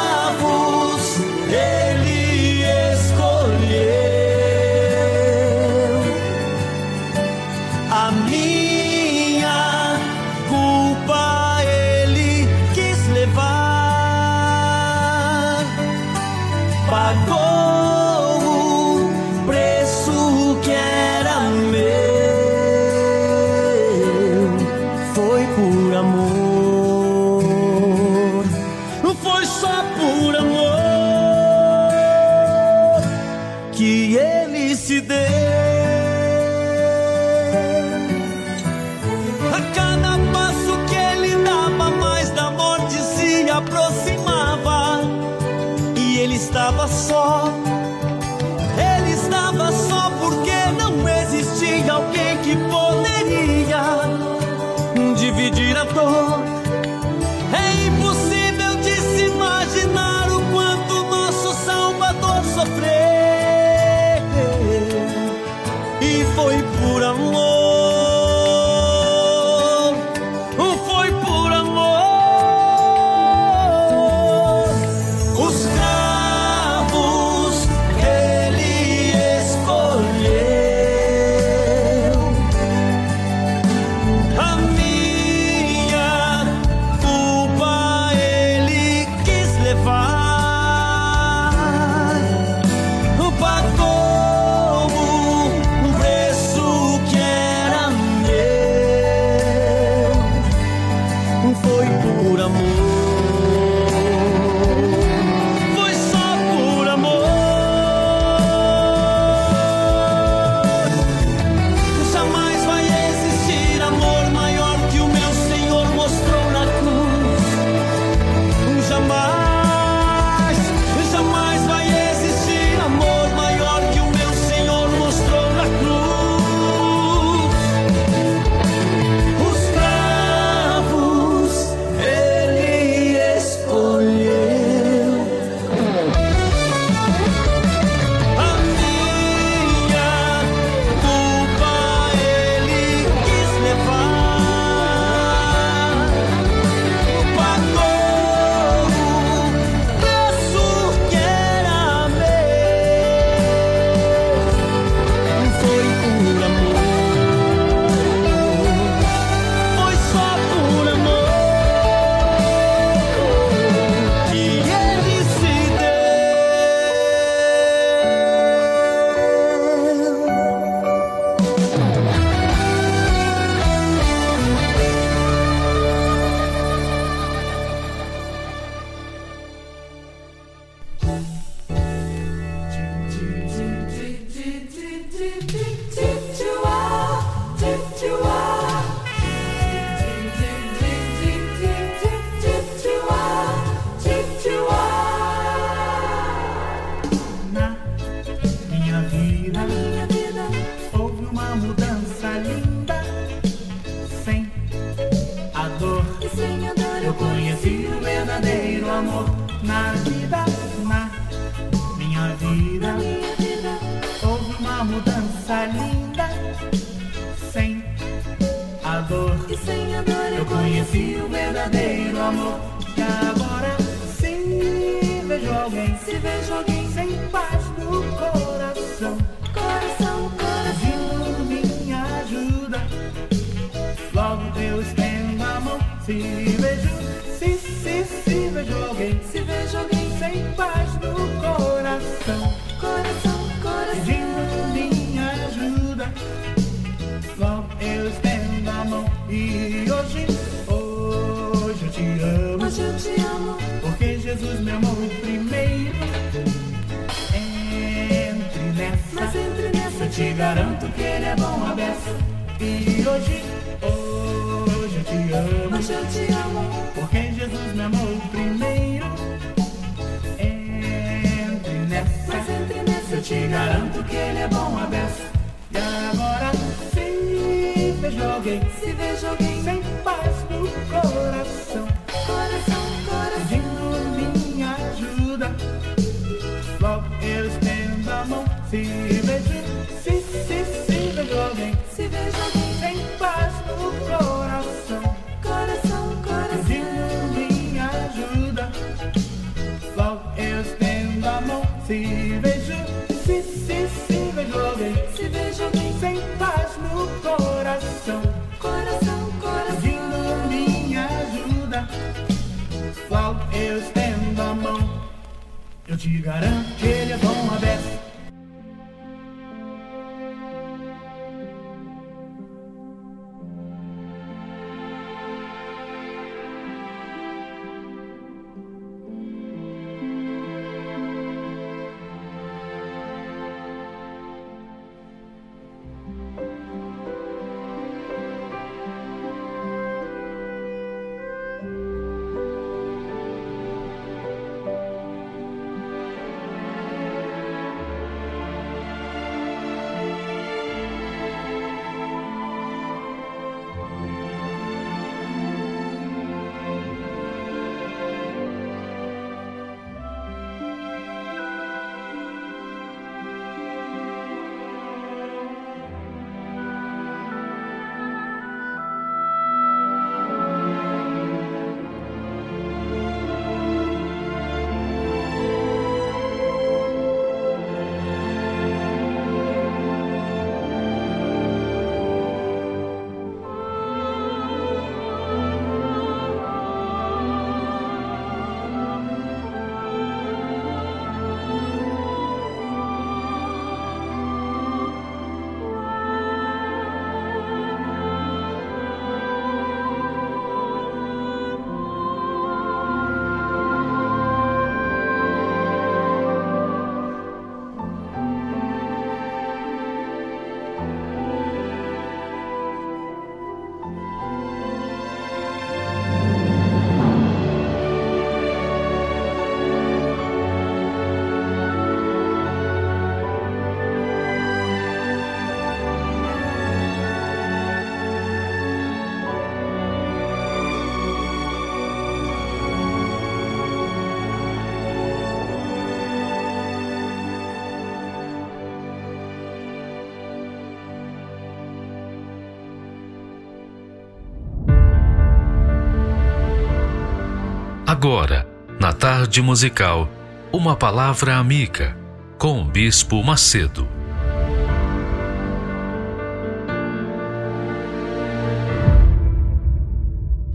Agora, 448.03 448.47
na 448.79 448.91
tarde 448.91 449.43
musical, 449.43 450.11
uma 450.51 450.75
palavra 450.75 451.37
amiga 451.37 451.95
com 452.35 452.59
o 452.59 452.65
Bispo 452.65 453.23
Macedo. 453.23 453.87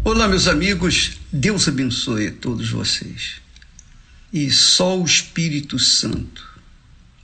Olá, 0.02 0.26
meus 0.26 0.48
amigos, 0.48 1.20
Deus 1.32 1.68
abençoe 1.68 2.26
a 2.26 2.32
todos 2.32 2.68
vocês. 2.68 3.36
E 4.32 4.50
só 4.50 4.98
o 4.98 5.04
Espírito 5.04 5.78
Santo, 5.78 6.44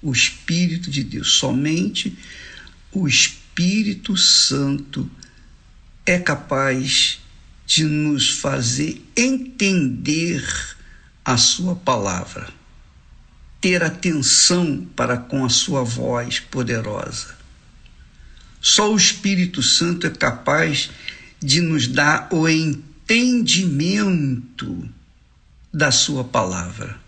o 0.01 0.13
Espírito 0.13 0.89
de 0.89 1.03
Deus, 1.03 1.33
somente 1.33 2.17
o 2.93 3.09
Espírito 3.09 4.17
Santo 4.17 5.11
é 6.07 6.17
capaz 6.17 7.22
de 7.75 7.85
nos 7.85 8.29
fazer 8.29 9.03
entender 9.17 10.45
a 11.25 11.39
Sua 11.39 11.75
palavra, 11.75 12.51
ter 13.63 13.83
atenção 13.83 14.87
para 14.95 15.17
com 15.17 15.43
a 15.43 15.49
Sua 15.49 15.83
voz 15.83 16.39
poderosa. 16.39 17.35
Só 18.61 18.93
o 18.93 18.97
Espírito 18.97 19.63
Santo 19.63 20.07
é 20.07 20.11
capaz 20.11 20.91
de 21.41 21.63
nos 21.63 21.89
dar 21.89 22.29
o 22.31 22.47
entendimento 22.47 24.87
da 25.73 25.91
Sua 25.91 26.25
palavra. 26.25 27.01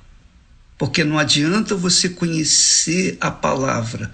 Porque 0.79 1.05
não 1.05 1.19
adianta 1.19 1.77
você 1.77 2.09
conhecer 2.09 3.19
a 3.21 3.31
palavra 3.31 4.11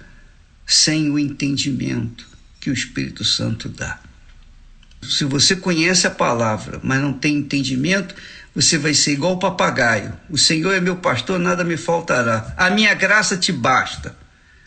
sem 0.67 1.09
o 1.09 1.17
entendimento 1.17 2.27
que 2.59 2.69
o 2.69 2.73
Espírito 2.73 3.23
Santo 3.23 3.69
dá. 3.69 4.10
Se 5.01 5.25
você 5.25 5.55
conhece 5.55 6.05
a 6.05 6.11
palavra, 6.11 6.79
mas 6.83 7.01
não 7.01 7.13
tem 7.13 7.37
entendimento, 7.37 8.15
você 8.53 8.77
vai 8.77 8.93
ser 8.93 9.13
igual 9.13 9.33
o 9.33 9.39
papagaio. 9.39 10.13
O 10.29 10.37
Senhor 10.37 10.73
é 10.73 10.79
meu 10.79 10.97
pastor, 10.97 11.39
nada 11.39 11.63
me 11.63 11.77
faltará. 11.77 12.53
A 12.57 12.69
minha 12.69 12.93
graça 12.93 13.37
te 13.37 13.51
basta. 13.51 14.15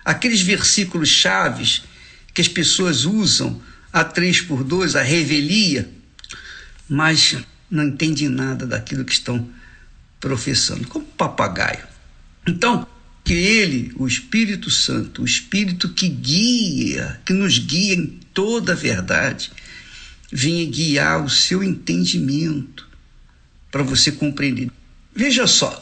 Aqueles 0.04 0.40
versículos 0.40 1.08
chaves 1.08 1.84
que 2.32 2.40
as 2.40 2.48
pessoas 2.48 3.04
usam 3.04 3.60
a 3.92 4.02
3 4.02 4.42
por 4.42 4.64
2, 4.64 4.96
a 4.96 5.02
revelia, 5.02 5.88
mas 6.88 7.36
não 7.70 7.84
entendem 7.84 8.28
nada 8.28 8.66
daquilo 8.66 9.04
que 9.04 9.12
estão 9.12 9.48
professando, 10.20 10.86
como 10.88 11.04
papagaio. 11.04 11.86
Então, 12.46 12.86
que 13.22 13.32
ele, 13.32 13.92
o 13.96 14.06
Espírito 14.06 14.70
Santo, 14.70 15.22
o 15.22 15.24
Espírito 15.24 15.88
que 15.88 16.08
guia, 16.08 17.20
que 17.24 17.32
nos 17.32 17.58
guia 17.58 17.94
em 17.94 18.06
toda 18.34 18.72
a 18.72 18.76
verdade, 18.76 19.50
venha 20.36 20.68
guiar 20.68 21.24
o 21.24 21.30
seu 21.30 21.62
entendimento 21.62 22.88
para 23.70 23.84
você 23.84 24.10
compreender. 24.10 24.68
Veja 25.14 25.46
só, 25.46 25.80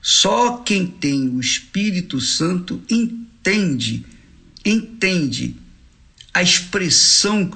só 0.00 0.56
quem 0.56 0.86
tem 0.86 1.28
o 1.28 1.38
Espírito 1.38 2.18
Santo 2.18 2.82
entende, 2.88 4.06
entende 4.64 5.54
a 6.32 6.42
expressão 6.42 7.50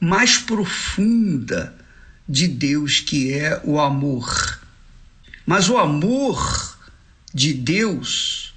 mais 0.00 0.38
profunda 0.38 1.76
de 2.26 2.48
Deus, 2.48 3.00
que 3.00 3.34
é 3.34 3.60
o 3.62 3.78
amor. 3.78 4.58
Mas 5.44 5.68
o 5.68 5.76
amor 5.76 6.78
de 7.34 7.52
Deus 7.52 8.54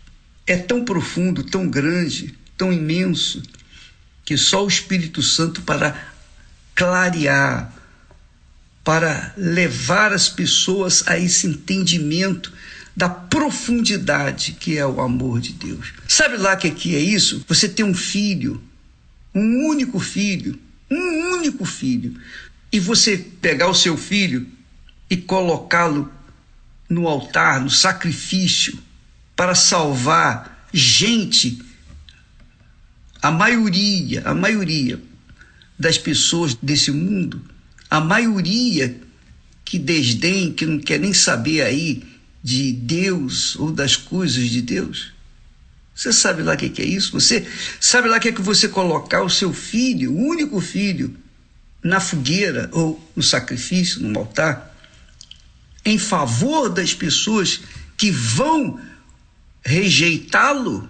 é 0.47 0.55
tão 0.55 0.86
profundo, 0.86 1.43
tão 1.43 1.70
grande, 1.70 2.34
tão 2.57 2.72
imenso, 2.72 3.43
que 4.24 4.38
só 4.38 4.64
o 4.64 4.70
Espírito 4.70 5.22
Santo 5.22 5.62
para 5.64 6.11
clarear, 6.82 7.71
para 8.84 9.36
levar 9.38 10.11
as 10.11 10.27
pessoas 10.27 11.07
a 11.07 11.15
esse 11.15 11.45
entendimento 11.45 12.51
da 12.97 13.07
profundidade 13.07 14.53
que 14.53 14.79
é 14.79 14.86
o 14.86 14.99
amor 14.99 15.39
de 15.39 15.53
Deus. 15.53 15.93
Sabe 16.07 16.38
lá 16.38 16.55
que 16.55 16.67
aqui 16.67 16.95
é 16.95 16.99
isso? 16.99 17.45
Você 17.47 17.69
tem 17.69 17.86
um 17.86 17.93
filho, 17.93 18.59
um 19.34 19.67
único 19.67 19.99
filho, 19.99 20.59
um 20.89 21.34
único 21.34 21.65
filho, 21.65 22.19
e 22.71 22.79
você 22.79 23.15
pegar 23.15 23.67
o 23.67 23.75
seu 23.75 23.95
filho 23.95 24.47
e 25.07 25.15
colocá-lo 25.15 26.11
no 26.89 27.07
altar, 27.07 27.61
no 27.61 27.69
sacrifício, 27.69 28.79
para 29.36 29.53
salvar 29.53 30.67
gente, 30.73 31.61
a 33.21 33.29
maioria, 33.29 34.23
a 34.25 34.34
maioria 34.34 35.11
das 35.82 35.97
pessoas 35.97 36.55
desse 36.55 36.91
mundo, 36.91 37.41
a 37.89 37.99
maioria 37.99 38.95
que 39.65 39.77
desdém, 39.77 40.53
que 40.53 40.65
não 40.65 40.79
quer 40.79 40.99
nem 40.99 41.13
saber 41.13 41.61
aí 41.61 42.03
de 42.43 42.71
Deus 42.71 43.55
ou 43.55 43.71
das 43.71 43.95
coisas 43.95 44.49
de 44.49 44.61
Deus. 44.61 45.13
Você 45.93 46.13
sabe 46.13 46.41
lá 46.41 46.53
o 46.53 46.57
que 46.57 46.82
é 46.82 46.86
isso? 46.86 47.11
Você 47.11 47.45
sabe 47.79 48.07
lá 48.07 48.17
o 48.17 48.19
que 48.19 48.29
é 48.29 48.32
que 48.32 48.41
você 48.41 48.67
colocar 48.67 49.21
o 49.23 49.29
seu 49.29 49.53
filho, 49.53 50.11
o 50.11 50.27
único 50.27 50.59
filho, 50.61 51.15
na 51.84 51.99
fogueira 51.99 52.69
ou 52.71 53.11
no 53.15 53.21
sacrifício, 53.21 54.01
no 54.01 54.19
altar? 54.19 54.71
em 55.84 55.97
favor 55.97 56.69
das 56.69 56.93
pessoas 56.93 57.61
que 57.97 58.11
vão 58.11 58.79
rejeitá-lo? 59.63 60.89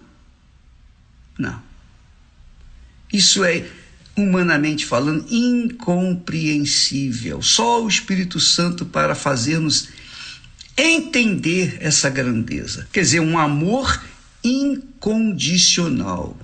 Não. 1.38 1.62
Isso 3.12 3.44
é, 3.44 3.66
humanamente 4.16 4.86
falando, 4.86 5.26
incompreensível. 5.30 7.42
Só 7.42 7.84
o 7.84 7.88
Espírito 7.88 8.40
Santo 8.40 8.86
para 8.86 9.16
fazer-nos 9.16 9.90
entender 10.78 11.78
essa 11.80 12.10
grandeza. 12.10 12.88
Quer 12.92 13.02
dizer, 13.02 13.20
um 13.20 13.38
amor 13.38 14.04
incondicional. 14.44 16.38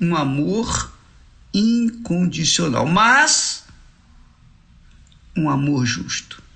Um 0.00 0.14
amor 0.14 0.92
incondicional, 1.52 2.86
mas 2.86 3.64
um 5.36 5.48
amor 5.48 5.86
justo 5.86 6.46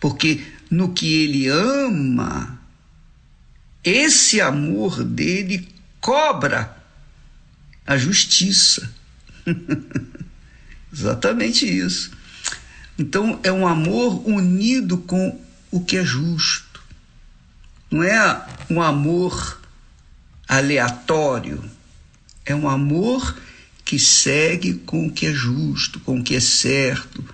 porque 0.00 0.44
no 0.70 0.92
que 0.92 1.22
ele 1.22 1.48
ama, 1.48 2.58
esse 3.82 4.40
amor 4.40 5.02
dele 5.02 5.68
cobra 6.00 6.76
a 7.88 7.96
justiça. 7.96 8.92
Exatamente 10.92 11.66
isso. 11.66 12.12
Então 12.98 13.40
é 13.42 13.50
um 13.50 13.66
amor 13.66 14.28
unido 14.28 14.98
com 14.98 15.40
o 15.70 15.80
que 15.80 15.96
é 15.96 16.04
justo. 16.04 16.82
Não 17.90 18.02
é 18.02 18.46
um 18.68 18.82
amor 18.82 19.58
aleatório. 20.46 21.64
É 22.44 22.54
um 22.54 22.68
amor 22.68 23.36
que 23.86 23.98
segue 23.98 24.74
com 24.74 25.06
o 25.06 25.10
que 25.10 25.26
é 25.26 25.32
justo, 25.32 25.98
com 26.00 26.20
o 26.20 26.22
que 26.22 26.34
é 26.34 26.40
certo, 26.40 27.24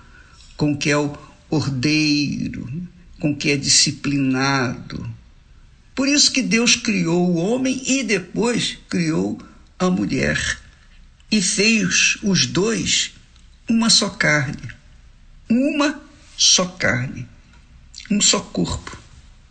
com 0.57 0.73
o 0.73 0.77
que 0.77 0.89
é 0.89 0.97
o, 0.97 1.13
ordeiro, 1.51 2.89
com 3.19 3.35
que 3.35 3.51
é 3.51 3.57
disciplinado. 3.57 5.13
Por 5.95 6.09
isso 6.09 6.33
que 6.33 6.43
Deus 6.43 6.77
criou 6.77 7.29
o 7.29 7.37
homem 7.37 7.83
e 7.87 8.05
depois 8.05 8.79
criou 8.89 9.41
a 9.79 9.91
mulher 9.91 10.59
e 11.31 11.43
fez 11.43 12.17
os 12.23 12.47
dois 12.47 13.13
uma 13.69 13.91
só 13.91 14.09
carne, 14.11 14.69
uma 15.49 16.01
só 16.37 16.67
carne, 16.67 17.29
um 18.11 18.21
só 18.21 18.41
corpo, 18.41 19.01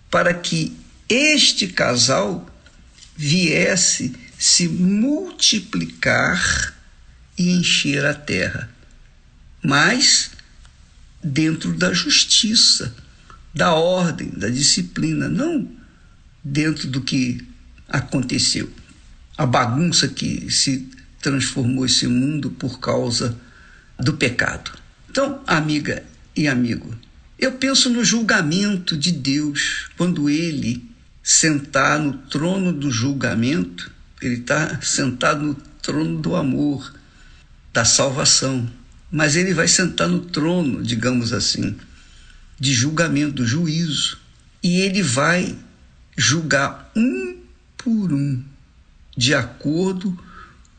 para 0.09 0.33
que 0.33 0.77
este 1.09 1.67
casal 1.67 2.47
viesse 3.15 4.15
se 4.37 4.67
multiplicar 4.67 6.75
e 7.37 7.51
encher 7.51 8.05
a 8.05 8.13
terra. 8.13 8.69
Mas 9.63 10.31
dentro 11.23 11.73
da 11.73 11.93
justiça, 11.93 12.93
da 13.53 13.73
ordem, 13.73 14.29
da 14.29 14.49
disciplina, 14.49 15.29
não 15.29 15.69
dentro 16.43 16.87
do 16.87 17.01
que 17.01 17.47
aconteceu. 17.87 18.71
A 19.37 19.45
bagunça 19.45 20.07
que 20.07 20.49
se 20.51 20.89
transformou 21.21 21.85
esse 21.85 22.07
mundo 22.07 22.51
por 22.51 22.79
causa 22.79 23.37
do 23.99 24.13
pecado. 24.13 24.71
Então, 25.09 25.41
amiga 25.47 26.03
e 26.35 26.47
amigo, 26.47 26.93
eu 27.39 27.53
penso 27.53 27.89
no 27.89 28.03
julgamento 28.03 28.97
de 28.97 29.11
Deus 29.11 29.89
quando 29.97 30.29
ele 30.29 30.83
sentar 31.21 31.99
no 31.99 32.13
trono 32.13 32.73
do 32.73 32.91
julgamento, 32.91 33.91
ele 34.21 34.35
está 34.35 34.81
sentado 34.81 35.43
no 35.43 35.55
trono 35.81 36.19
do 36.19 36.35
amor, 36.35 36.93
da 37.71 37.85
salvação 37.85 38.69
mas 39.13 39.35
ele 39.35 39.53
vai 39.53 39.67
sentar 39.67 40.07
no 40.07 40.21
trono, 40.21 40.81
digamos 40.81 41.33
assim, 41.33 41.75
de 42.59 42.73
julgamento, 42.73 43.33
do 43.33 43.45
juízo, 43.45 44.17
e 44.63 44.81
ele 44.81 45.03
vai 45.03 45.55
julgar 46.17 46.91
um 46.95 47.37
por 47.77 48.11
um, 48.11 48.43
de 49.15 49.33
acordo 49.33 50.17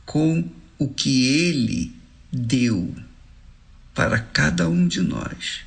com 0.04 0.48
o 0.78 0.88
que 0.88 1.26
ele 1.26 1.94
deu 2.32 2.94
para 3.94 4.18
cada 4.18 4.68
um 4.68 4.88
de 4.88 5.00
nós. 5.00 5.60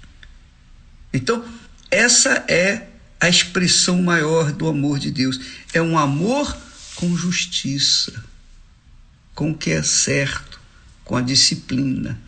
Então, 1.14 1.44
essa 1.90 2.46
é 2.48 2.88
a 3.20 3.30
expressão 3.30 4.02
maior 4.02 4.52
do 4.52 4.68
amor 4.68 5.00
de 5.00 5.12
Deus. 5.12 5.40
É 5.74 5.82
um 5.82 5.98
amor 5.98 6.56
com 6.96 7.16
justiça, 7.16 8.24
com 9.34 9.52
o 9.52 9.58
que 9.58 9.72
é 9.72 9.82
certo, 9.82 10.60
com 11.06 11.16
a 11.16 11.22
disciplina 11.22 12.20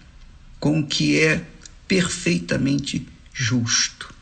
com 0.59 0.79
o 0.79 0.85
que 0.85 1.19
é 1.19 1.45
perfeitamente 1.87 3.07
justo. 3.33 4.13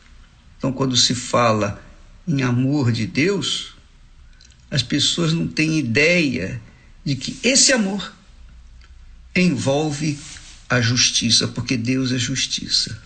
Então, 0.56 0.72
quando 0.72 0.96
se 0.96 1.14
fala 1.14 1.82
em 2.26 2.42
amor 2.42 2.92
de 2.92 3.06
Deus, 3.06 3.74
as 4.70 4.82
pessoas 4.82 5.32
não 5.32 5.46
têm 5.46 5.78
ideia 5.78 6.60
de 7.04 7.16
que 7.16 7.38
esse 7.42 7.72
amor 7.72 8.12
envolve 9.34 10.18
a 10.68 10.80
justiça, 10.80 11.48
porque 11.48 11.76
Deus 11.76 12.12
é 12.12 12.18
justiça. 12.18 13.00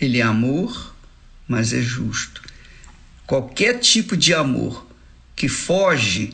Ele 0.00 0.18
é 0.18 0.22
amor, 0.22 0.94
mas 1.46 1.72
é 1.72 1.80
justo. 1.80 2.42
Qualquer 3.26 3.78
tipo 3.78 4.16
de 4.16 4.34
amor 4.34 4.86
que 5.36 5.48
foge 5.48 6.32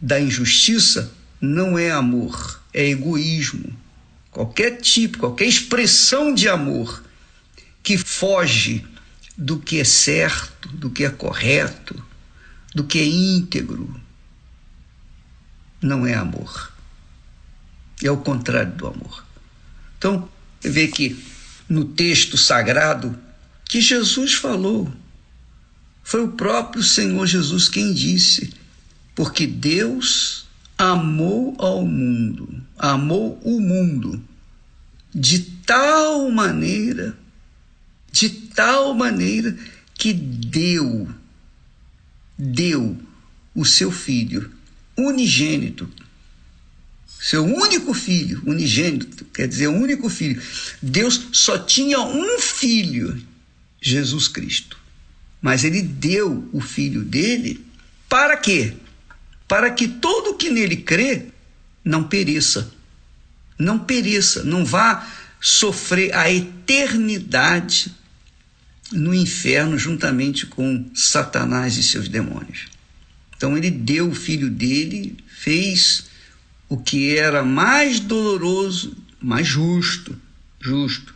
da 0.00 0.20
injustiça 0.20 1.12
não 1.40 1.78
é 1.78 1.90
amor, 1.90 2.62
é 2.72 2.88
egoísmo, 2.88 3.76
qualquer 4.30 4.80
tipo, 4.80 5.18
qualquer 5.18 5.46
expressão 5.46 6.34
de 6.34 6.48
amor 6.48 7.02
que 7.82 7.98
foge 7.98 8.84
do 9.36 9.58
que 9.58 9.80
é 9.80 9.84
certo, 9.84 10.68
do 10.68 10.90
que 10.90 11.04
é 11.04 11.10
correto, 11.10 12.02
do 12.74 12.84
que 12.84 12.98
é 12.98 13.04
íntegro, 13.04 14.00
não 15.80 16.06
é 16.06 16.14
amor. 16.14 16.72
É 18.02 18.10
o 18.10 18.16
contrário 18.16 18.72
do 18.72 18.86
amor. 18.86 19.24
Então, 19.98 20.28
vê 20.62 20.88
que 20.88 21.22
no 21.68 21.84
texto 21.84 22.36
sagrado 22.36 23.18
que 23.64 23.80
Jesus 23.80 24.34
falou, 24.34 24.92
foi 26.02 26.24
o 26.24 26.32
próprio 26.32 26.82
Senhor 26.82 27.26
Jesus 27.26 27.68
quem 27.68 27.92
disse: 27.92 28.52
Porque 29.14 29.46
Deus 29.46 30.46
amou 30.76 31.54
ao 31.58 31.86
mundo, 31.86 32.62
amou 32.78 33.40
o 33.44 33.60
mundo 33.60 34.22
de 35.14 35.40
tal 35.66 36.30
maneira, 36.30 37.16
de 38.10 38.28
tal 38.28 38.94
maneira 38.94 39.56
que 39.94 40.12
deu, 40.12 41.08
deu 42.40 42.98
o 43.54 43.64
seu 43.64 43.92
filho 43.92 44.50
unigênito, 44.96 45.88
seu 47.20 47.44
único 47.44 47.92
filho, 47.92 48.42
unigênito, 48.46 49.24
quer 49.26 49.46
dizer, 49.46 49.68
o 49.68 49.72
único 49.72 50.08
filho. 50.08 50.40
Deus 50.80 51.28
só 51.32 51.58
tinha 51.58 52.00
um 52.00 52.38
filho, 52.38 53.22
Jesus 53.80 54.26
Cristo. 54.26 54.78
Mas 55.40 55.64
ele 55.64 55.82
deu 55.82 56.48
o 56.52 56.60
filho 56.60 57.02
dele 57.02 57.64
para 58.08 58.36
quê? 58.36 58.74
Para 59.46 59.70
que 59.70 59.88
todo 59.88 60.36
que 60.36 60.50
nele 60.50 60.76
crê 60.76 61.26
não 61.84 62.04
pereça. 62.04 62.72
Não 63.58 63.78
pereça, 63.78 64.42
não 64.42 64.64
vá 64.64 65.06
sofrer 65.40 66.14
a 66.14 66.30
eternidade 66.30 67.94
no 68.92 69.14
inferno 69.14 69.78
juntamente 69.78 70.46
com 70.46 70.90
Satanás 70.94 71.76
e 71.76 71.82
seus 71.82 72.08
demônios. 72.08 72.66
Então 73.36 73.56
ele 73.56 73.70
deu 73.70 74.10
o 74.10 74.14
filho 74.14 74.50
dele, 74.50 75.16
fez 75.26 76.06
o 76.68 76.76
que 76.76 77.16
era 77.16 77.42
mais 77.42 78.00
doloroso, 78.00 78.96
mais 79.20 79.46
justo, 79.46 80.16
justo. 80.60 81.14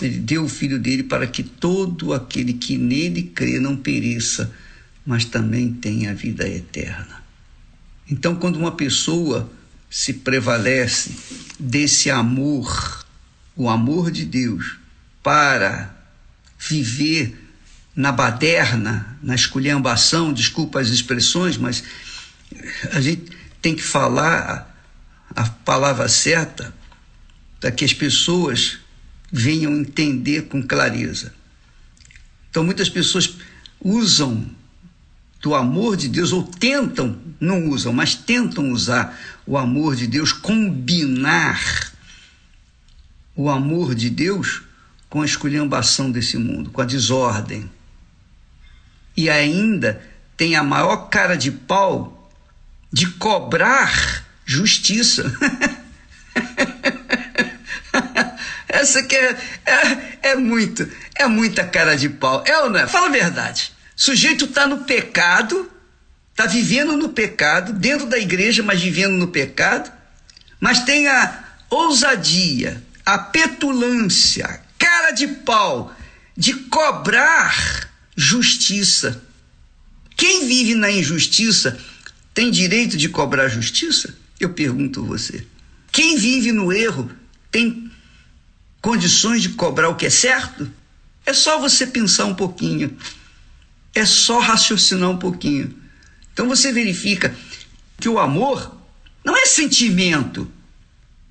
Ele 0.00 0.18
deu 0.18 0.44
o 0.44 0.48
filho 0.48 0.78
dele 0.78 1.02
para 1.02 1.26
que 1.26 1.42
todo 1.42 2.14
aquele 2.14 2.54
que 2.54 2.78
nele 2.78 3.22
crê 3.22 3.58
não 3.58 3.76
pereça, 3.76 4.50
mas 5.04 5.24
também 5.24 5.72
tenha 5.72 6.12
a 6.12 6.14
vida 6.14 6.48
eterna. 6.48 7.22
Então, 8.08 8.34
quando 8.34 8.56
uma 8.56 8.72
pessoa 8.72 9.50
se 9.90 10.14
prevalece 10.14 11.10
desse 11.58 12.10
amor, 12.10 13.04
o 13.54 13.68
amor 13.68 14.10
de 14.10 14.24
Deus, 14.24 14.78
para 15.22 15.99
viver 16.60 17.36
na 17.96 18.12
baderna, 18.12 19.18
na 19.22 19.34
esculhambação, 19.34 20.32
desculpa 20.32 20.78
as 20.80 20.88
expressões, 20.88 21.56
mas 21.56 21.82
a 22.92 23.00
gente 23.00 23.32
tem 23.62 23.74
que 23.74 23.82
falar 23.82 24.70
a, 25.34 25.44
palavra 25.44 26.08
certa 26.08 26.74
para 27.58 27.70
que 27.70 27.84
as 27.84 27.94
pessoas 27.94 28.78
venham 29.32 29.76
entender 29.76 30.42
com 30.42 30.62
clareza. 30.62 31.34
Então, 32.50 32.64
muitas 32.64 32.88
pessoas 32.88 33.36
usam 33.80 34.50
do 35.40 35.54
amor 35.54 35.96
de 35.96 36.08
Deus, 36.08 36.32
ou 36.32 36.42
tentam, 36.42 37.18
não 37.40 37.68
usam, 37.68 37.92
mas 37.92 38.14
tentam 38.14 38.70
usar 38.70 39.18
o 39.46 39.56
amor 39.56 39.96
de 39.96 40.06
Deus, 40.06 40.32
combinar 40.32 41.92
o 43.34 43.48
amor 43.48 43.94
de 43.94 44.10
Deus 44.10 44.62
com 45.10 45.20
a 45.22 45.26
esculhambação 45.26 46.10
desse 46.10 46.38
mundo, 46.38 46.70
com 46.70 46.80
a 46.80 46.84
desordem. 46.84 47.68
E 49.16 49.28
ainda 49.28 50.00
tem 50.36 50.54
a 50.54 50.62
maior 50.62 51.08
cara 51.08 51.36
de 51.36 51.50
pau 51.50 52.30
de 52.92 53.06
cobrar 53.06 54.24
justiça. 54.46 55.30
Essa 58.68 59.02
que 59.02 59.16
é, 59.16 59.36
é, 59.66 60.30
é, 60.30 60.36
muito, 60.36 60.88
é 61.16 61.26
muita 61.26 61.64
cara 61.64 61.96
de 61.96 62.08
pau. 62.08 62.42
É 62.46 62.56
ou 62.60 62.70
não 62.70 62.78
é? 62.78 62.86
Fala 62.86 63.08
a 63.08 63.10
verdade. 63.10 63.72
O 63.96 64.00
sujeito 64.00 64.44
está 64.44 64.66
no 64.66 64.84
pecado, 64.84 65.70
está 66.30 66.46
vivendo 66.46 66.96
no 66.96 67.08
pecado, 67.10 67.72
dentro 67.72 68.06
da 68.06 68.18
igreja, 68.18 68.62
mas 68.62 68.80
vivendo 68.80 69.14
no 69.14 69.28
pecado, 69.28 69.90
mas 70.60 70.84
tem 70.84 71.08
a 71.08 71.44
ousadia, 71.68 72.82
a 73.04 73.18
petulância, 73.18 74.60
cara 74.80 75.10
de 75.12 75.28
pau 75.28 75.94
de 76.36 76.54
cobrar 76.54 77.90
justiça. 78.16 79.22
Quem 80.16 80.48
vive 80.48 80.74
na 80.74 80.90
injustiça 80.90 81.78
tem 82.32 82.50
direito 82.50 82.96
de 82.96 83.08
cobrar 83.08 83.48
justiça? 83.48 84.16
Eu 84.40 84.50
pergunto 84.54 85.04
você. 85.04 85.46
Quem 85.92 86.16
vive 86.16 86.50
no 86.50 86.72
erro 86.72 87.10
tem 87.50 87.90
condições 88.80 89.42
de 89.42 89.50
cobrar 89.50 89.90
o 89.90 89.96
que 89.96 90.06
é 90.06 90.10
certo? 90.10 90.70
É 91.26 91.34
só 91.34 91.60
você 91.60 91.86
pensar 91.86 92.24
um 92.24 92.34
pouquinho. 92.34 92.96
É 93.94 94.06
só 94.06 94.38
raciocinar 94.38 95.10
um 95.10 95.18
pouquinho. 95.18 95.76
Então 96.32 96.48
você 96.48 96.72
verifica 96.72 97.36
que 97.98 98.08
o 98.08 98.18
amor 98.18 98.74
não 99.22 99.36
é 99.36 99.44
sentimento. 99.44 100.50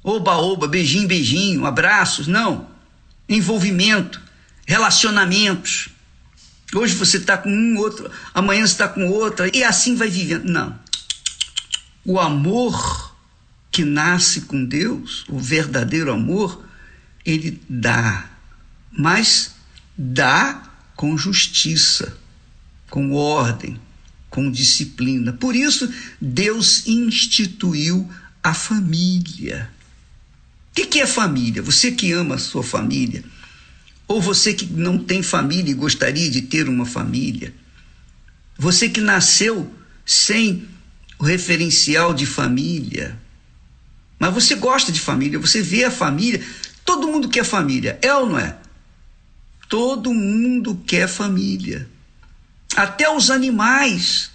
Oba-oba, 0.04 0.68
beijinho, 0.68 1.08
beijinho, 1.08 1.66
abraços, 1.66 2.28
não. 2.28 2.70
Envolvimento, 3.30 4.20
relacionamentos. 4.66 5.90
Hoje 6.74 6.96
você 6.96 7.18
está 7.18 7.38
com 7.38 7.50
um, 7.50 7.78
outro, 7.78 8.10
amanhã 8.34 8.66
você 8.66 8.74
está 8.74 8.88
com 8.88 9.08
outra, 9.08 9.50
e 9.56 9.64
assim 9.64 9.96
vai 9.96 10.10
vivendo. 10.10 10.46
Não. 10.46 10.78
O 12.04 12.20
amor 12.20 13.16
que 13.72 13.86
nasce 13.86 14.42
com 14.42 14.66
Deus, 14.66 15.26
o 15.30 15.40
verdadeiro 15.40 16.12
amor, 16.12 16.66
ele 17.26 17.62
dá, 17.70 18.30
mas 18.92 19.56
dá 19.98 20.64
com 20.96 21.18
justiça, 21.18 22.18
com 22.90 23.14
ordem, 23.14 23.80
com 24.30 24.52
disciplina. 24.52 25.34
Por 25.34 25.56
isso, 25.56 25.92
Deus 26.20 26.88
instituiu 26.88 28.10
a 28.44 28.54
família. 28.54 29.70
O 30.80 30.88
que 30.88 31.02
é 31.02 31.06
família? 31.06 31.62
Você 31.62 31.92
que 31.92 32.12
ama 32.14 32.36
a 32.36 32.40
sua 32.40 32.64
família, 32.64 33.24
ou 34.08 34.22
você 34.22 34.54
que 34.54 34.66
não 34.66 34.98
tem 34.98 35.22
família 35.22 35.72
e 35.72 35.76
gostaria 35.76 36.30
de 36.32 36.44
ter 36.44 36.70
uma 36.70 36.86
família, 36.86 37.54
você 38.58 38.88
que 38.90 39.02
nasceu 39.02 39.72
sem 40.06 40.68
o 41.20 41.24
referencial 41.24 42.14
de 42.14 42.26
família. 42.26 43.20
Mas 44.18 44.34
você 44.34 44.56
gosta 44.56 44.92
de 44.92 45.00
família, 45.00 45.38
você 45.38 45.62
vê 45.62 45.84
a 45.84 45.92
família. 45.92 46.42
Todo 46.84 47.08
mundo 47.08 47.30
quer 47.30 47.44
família, 47.44 48.00
é 48.02 48.14
ou 48.16 48.28
não 48.28 48.40
é? 48.40 48.58
Todo 49.68 50.14
mundo 50.14 50.82
quer 50.88 51.08
família. 51.08 51.88
Até 52.76 53.10
os 53.14 53.30
animais 53.30 54.32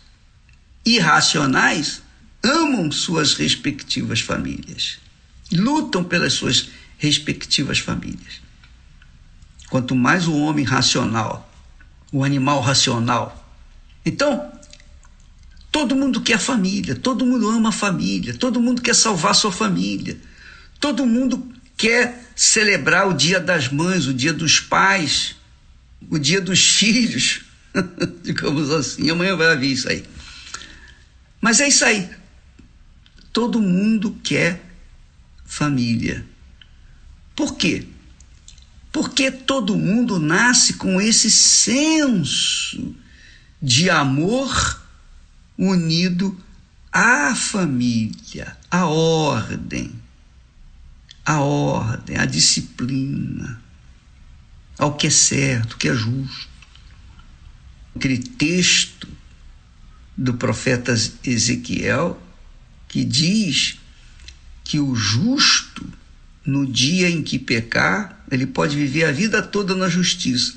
irracionais 0.84 2.02
amam 2.42 2.92
suas 2.92 3.34
respectivas 3.34 4.20
famílias, 4.20 4.98
lutam 5.54 6.04
pelas 6.04 6.34
suas 6.34 6.70
respectivas 6.98 7.78
famílias. 7.78 8.42
Quanto 9.70 9.94
mais 9.94 10.28
o 10.28 10.36
homem 10.36 10.64
racional, 10.64 11.50
o 12.12 12.22
animal 12.22 12.60
racional. 12.60 13.40
Então, 14.04 14.52
Todo 15.74 15.96
mundo 15.96 16.20
quer 16.20 16.38
família, 16.38 16.94
todo 16.94 17.26
mundo 17.26 17.48
ama 17.48 17.70
a 17.70 17.72
família, 17.72 18.32
todo 18.32 18.60
mundo 18.60 18.80
quer 18.80 18.94
salvar 18.94 19.34
sua 19.34 19.50
família, 19.50 20.16
todo 20.78 21.04
mundo 21.04 21.52
quer 21.76 22.30
celebrar 22.36 23.08
o 23.08 23.12
dia 23.12 23.40
das 23.40 23.66
mães, 23.66 24.06
o 24.06 24.14
dia 24.14 24.32
dos 24.32 24.60
pais, 24.60 25.34
o 26.08 26.16
dia 26.16 26.40
dos 26.40 26.64
filhos, 26.64 27.40
digamos 28.22 28.70
assim. 28.70 29.10
Amanhã 29.10 29.34
vai 29.34 29.48
haver 29.48 29.66
isso 29.66 29.88
aí. 29.88 30.04
Mas 31.40 31.58
é 31.58 31.66
isso 31.66 31.84
aí. 31.84 32.08
Todo 33.32 33.60
mundo 33.60 34.16
quer 34.22 34.62
família. 35.54 36.26
Por 37.36 37.56
quê? 37.56 37.86
Porque 38.92 39.30
todo 39.30 39.76
mundo 39.76 40.18
nasce 40.18 40.74
com 40.74 41.00
esse 41.00 41.30
senso 41.30 42.94
de 43.62 43.88
amor 43.88 44.82
unido 45.56 46.36
à 46.92 47.34
família, 47.36 48.56
à 48.68 48.86
ordem, 48.86 49.92
à 51.24 51.40
ordem, 51.40 52.16
à 52.16 52.24
disciplina, 52.24 53.62
ao 54.76 54.96
que 54.96 55.06
é 55.06 55.10
certo, 55.10 55.76
que 55.76 55.88
é 55.88 55.94
justo. 55.94 56.48
Aquele 57.94 58.18
texto 58.18 59.08
do 60.16 60.34
profeta 60.34 60.92
Ezequiel 61.24 62.20
que 62.88 63.04
diz 63.04 63.78
que 64.64 64.80
o 64.80 64.94
justo, 64.94 65.86
no 66.44 66.66
dia 66.66 67.08
em 67.08 67.22
que 67.22 67.38
pecar, 67.38 68.24
ele 68.30 68.46
pode 68.46 68.74
viver 68.74 69.04
a 69.04 69.12
vida 69.12 69.40
toda 69.42 69.76
na 69.76 69.88
justiça, 69.88 70.54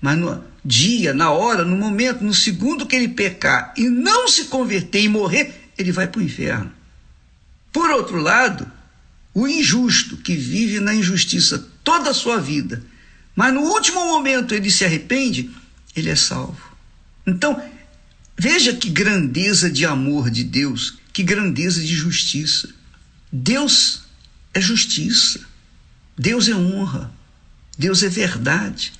mas 0.00 0.18
no 0.18 0.44
dia, 0.64 1.14
na 1.14 1.30
hora, 1.30 1.64
no 1.64 1.76
momento, 1.76 2.22
no 2.22 2.34
segundo 2.34 2.86
que 2.86 2.94
ele 2.94 3.08
pecar 3.08 3.72
e 3.76 3.88
não 3.88 4.28
se 4.28 4.46
converter 4.46 5.02
e 5.02 5.08
morrer, 5.08 5.70
ele 5.78 5.92
vai 5.92 6.06
para 6.06 6.20
o 6.20 6.24
inferno. 6.24 6.70
Por 7.72 7.90
outro 7.90 8.20
lado, 8.20 8.70
o 9.32 9.48
injusto 9.48 10.16
que 10.18 10.36
vive 10.36 10.80
na 10.80 10.94
injustiça 10.94 11.66
toda 11.82 12.10
a 12.10 12.14
sua 12.14 12.40
vida, 12.40 12.82
mas 13.34 13.54
no 13.54 13.62
último 13.62 14.04
momento 14.06 14.54
ele 14.54 14.70
se 14.70 14.84
arrepende, 14.84 15.50
ele 15.96 16.10
é 16.10 16.16
salvo. 16.16 16.74
Então, 17.26 17.60
Veja 18.36 18.74
que 18.74 18.90
grandeza 18.90 19.70
de 19.70 19.86
amor 19.86 20.28
de 20.28 20.42
Deus, 20.42 20.98
que 21.12 21.22
grandeza 21.22 21.80
de 21.80 21.94
justiça. 21.94 22.68
Deus 23.36 24.04
é 24.54 24.60
justiça, 24.60 25.40
Deus 26.16 26.48
é 26.48 26.54
honra, 26.54 27.12
Deus 27.76 28.04
é 28.04 28.08
verdade. 28.08 28.92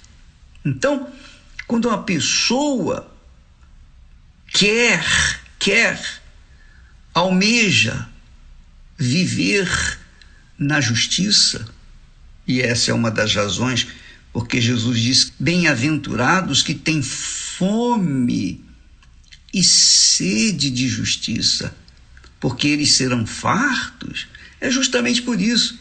Então, 0.64 1.08
quando 1.68 1.86
uma 1.86 2.02
pessoa 2.02 3.08
quer, 4.48 5.04
quer, 5.56 6.20
almeja 7.14 8.08
viver 8.98 10.00
na 10.58 10.80
justiça, 10.80 11.64
e 12.44 12.60
essa 12.60 12.90
é 12.90 12.94
uma 12.94 13.12
das 13.12 13.32
razões 13.36 13.86
porque 14.32 14.60
Jesus 14.60 14.98
diz: 14.98 15.32
Bem-aventurados 15.38 16.60
que 16.60 16.74
têm 16.74 17.00
fome 17.00 18.64
e 19.52 19.62
sede 19.62 20.70
de 20.70 20.88
justiça, 20.88 21.72
porque 22.44 22.68
eles 22.68 22.92
serão 22.92 23.24
fartos. 23.24 24.26
É 24.60 24.70
justamente 24.70 25.22
por 25.22 25.40
isso, 25.40 25.78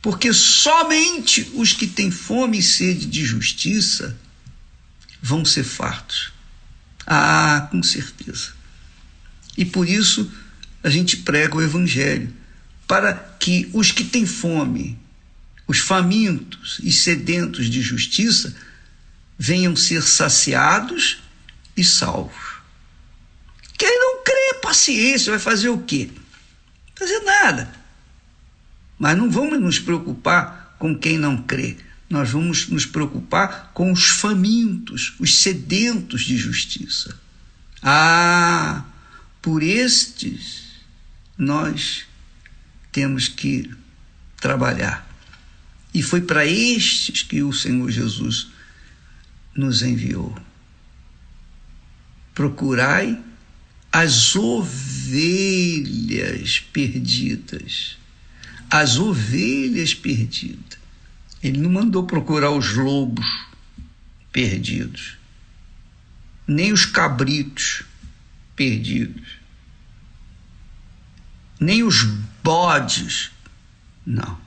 porque 0.00 0.32
somente 0.32 1.50
os 1.52 1.72
que 1.72 1.84
têm 1.84 2.12
fome 2.12 2.60
e 2.60 2.62
sede 2.62 3.06
de 3.06 3.24
justiça 3.24 4.16
vão 5.20 5.44
ser 5.44 5.64
fartos. 5.64 6.32
Ah, 7.04 7.66
com 7.72 7.82
certeza. 7.82 8.52
E 9.58 9.64
por 9.64 9.88
isso 9.88 10.30
a 10.80 10.88
gente 10.88 11.16
prega 11.16 11.56
o 11.56 11.60
Evangelho, 11.60 12.32
para 12.86 13.12
que 13.12 13.68
os 13.72 13.90
que 13.90 14.04
têm 14.04 14.24
fome, 14.24 14.96
os 15.66 15.80
famintos 15.80 16.78
e 16.84 16.92
sedentos 16.92 17.68
de 17.68 17.82
justiça, 17.82 18.54
venham 19.36 19.74
ser 19.74 20.04
saciados 20.04 21.18
e 21.76 21.82
salvos. 21.82 22.45
Quem 23.76 23.98
não 23.98 24.22
crê, 24.24 24.60
paciência, 24.62 25.30
vai 25.30 25.38
fazer 25.38 25.68
o 25.68 25.82
quê? 25.82 26.10
Fazer 26.94 27.20
nada. 27.20 27.72
Mas 28.98 29.16
não 29.16 29.30
vamos 29.30 29.60
nos 29.60 29.78
preocupar 29.78 30.76
com 30.78 30.96
quem 30.96 31.18
não 31.18 31.42
crê. 31.42 31.76
Nós 32.08 32.30
vamos 32.30 32.68
nos 32.68 32.86
preocupar 32.86 33.72
com 33.74 33.92
os 33.92 34.08
famintos, 34.08 35.14
os 35.18 35.38
sedentos 35.38 36.22
de 36.22 36.36
justiça. 36.36 37.18
Ah, 37.82 38.84
por 39.42 39.62
estes 39.62 40.66
nós 41.36 42.06
temos 42.92 43.28
que 43.28 43.70
trabalhar. 44.40 45.06
E 45.92 46.02
foi 46.02 46.20
para 46.20 46.46
estes 46.46 47.22
que 47.22 47.42
o 47.42 47.52
Senhor 47.52 47.90
Jesus 47.90 48.48
nos 49.54 49.82
enviou. 49.82 50.36
Procurai 52.34 53.22
as 53.98 54.36
ovelhas 54.36 55.88
perdidas. 56.70 57.96
As 58.68 58.98
ovelhas 58.98 59.94
perdidas. 59.94 60.78
Ele 61.42 61.58
não 61.60 61.70
mandou 61.70 62.04
procurar 62.04 62.50
os 62.50 62.74
lobos 62.74 63.24
perdidos, 64.30 65.16
nem 66.46 66.74
os 66.74 66.84
cabritos 66.84 67.84
perdidos, 68.54 69.38
nem 71.58 71.82
os 71.82 72.02
bodes. 72.44 73.30
Não. 74.04 74.38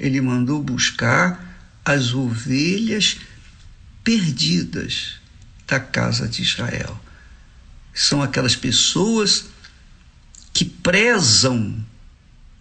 Ele 0.00 0.20
mandou 0.20 0.60
buscar 0.60 1.56
as 1.84 2.12
ovelhas 2.12 3.18
perdidas 4.02 5.20
da 5.64 5.78
casa 5.78 6.26
de 6.26 6.42
Israel 6.42 7.00
são 7.96 8.22
aquelas 8.22 8.54
pessoas 8.54 9.46
que 10.52 10.66
prezam 10.66 11.82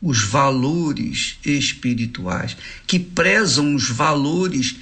os 0.02 0.24
valores 0.24 1.38
espirituais, 1.44 2.56
que 2.88 2.98
prezam 2.98 3.76
os 3.76 3.90
valores 3.90 4.78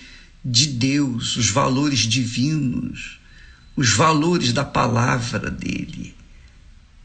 de 0.45 0.67
Deus, 0.67 1.35
os 1.37 1.49
valores 1.49 2.01
divinos, 2.01 3.19
os 3.75 3.93
valores 3.93 4.53
da 4.53 4.63
palavra 4.63 5.49
dele, 5.49 6.15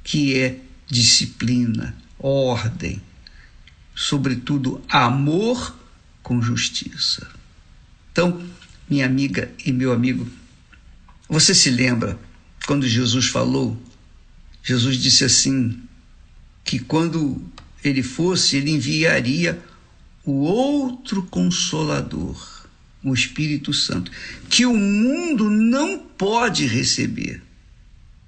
que 0.05 0.38
é 0.38 0.61
disciplina, 0.86 1.96
ordem, 2.18 3.01
sobretudo 3.94 4.84
amor 4.90 5.74
com 6.22 6.42
justiça. 6.42 7.26
Então, 8.12 8.42
minha 8.90 9.07
amiga 9.07 9.51
e 9.64 9.72
meu 9.72 9.90
amigo, 9.92 10.28
você 11.28 11.55
se 11.55 11.70
lembra 11.70 12.18
quando 12.68 12.86
Jesus 12.86 13.28
falou, 13.28 13.82
Jesus 14.62 14.98
disse 14.98 15.24
assim: 15.24 15.80
que 16.62 16.78
quando 16.78 17.42
ele 17.82 18.02
fosse, 18.02 18.58
ele 18.58 18.70
enviaria 18.70 19.58
o 20.22 20.32
outro 20.32 21.22
consolador, 21.22 22.66
o 23.02 23.14
Espírito 23.14 23.72
Santo, 23.72 24.12
que 24.50 24.66
o 24.66 24.74
mundo 24.76 25.48
não 25.48 25.98
pode 25.98 26.66
receber. 26.66 27.42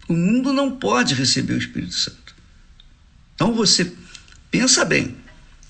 O 0.09 0.15
mundo 0.15 0.55
não 0.55 0.71
pode 0.75 1.13
receber 1.13 1.53
o 1.53 1.59
Espírito 1.59 1.93
Santo. 1.95 2.35
Então 3.35 3.53
você 3.53 3.93
pensa 4.51 4.87
bem, 4.87 5.15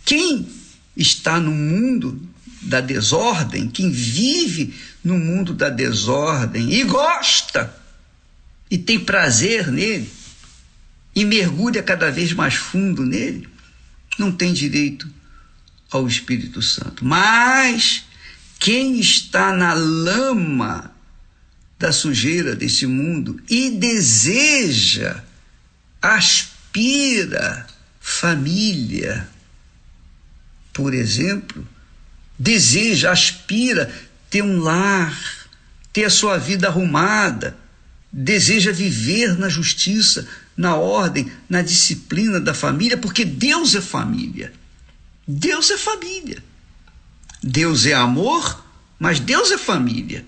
quem 0.04 0.48
está 0.96 1.40
no 1.40 1.50
mundo 1.50 2.22
da 2.62 2.80
desordem, 2.80 3.68
quem 3.68 3.90
vive 3.90 4.72
no 5.02 5.18
mundo 5.18 5.54
da 5.54 5.68
desordem 5.68 6.72
e 6.72 6.84
gosta 6.84 7.79
e 8.70 8.78
tem 8.78 9.00
prazer 9.00 9.66
nele 9.68 10.10
e 11.14 11.24
mergulha 11.24 11.82
cada 11.82 12.10
vez 12.10 12.32
mais 12.32 12.54
fundo 12.54 13.04
nele, 13.04 13.48
não 14.18 14.30
tem 14.30 14.52
direito 14.52 15.08
ao 15.90 16.06
Espírito 16.06 16.62
Santo. 16.62 17.04
Mas 17.04 18.04
quem 18.58 19.00
está 19.00 19.52
na 19.52 19.74
lama 19.74 20.94
da 21.78 21.92
sujeira 21.92 22.54
desse 22.54 22.86
mundo 22.86 23.40
e 23.48 23.70
deseja, 23.70 25.24
aspira 26.00 27.66
família, 27.98 29.28
por 30.72 30.94
exemplo, 30.94 31.66
deseja, 32.38 33.10
aspira 33.10 33.92
ter 34.28 34.42
um 34.42 34.60
lar, 34.60 35.18
ter 35.92 36.04
a 36.04 36.10
sua 36.10 36.38
vida 36.38 36.68
arrumada, 36.68 37.56
deseja 38.12 38.72
viver 38.72 39.38
na 39.38 39.48
justiça, 39.48 40.26
na 40.56 40.74
ordem, 40.74 41.30
na 41.48 41.62
disciplina 41.62 42.40
da 42.40 42.52
família, 42.52 42.98
porque 42.98 43.24
Deus 43.24 43.74
é 43.74 43.80
família. 43.80 44.52
Deus 45.26 45.70
é 45.70 45.78
família. 45.78 46.42
Deus 47.42 47.86
é 47.86 47.94
amor, 47.94 48.64
mas 48.98 49.20
Deus 49.20 49.50
é 49.50 49.58
família. 49.58 50.26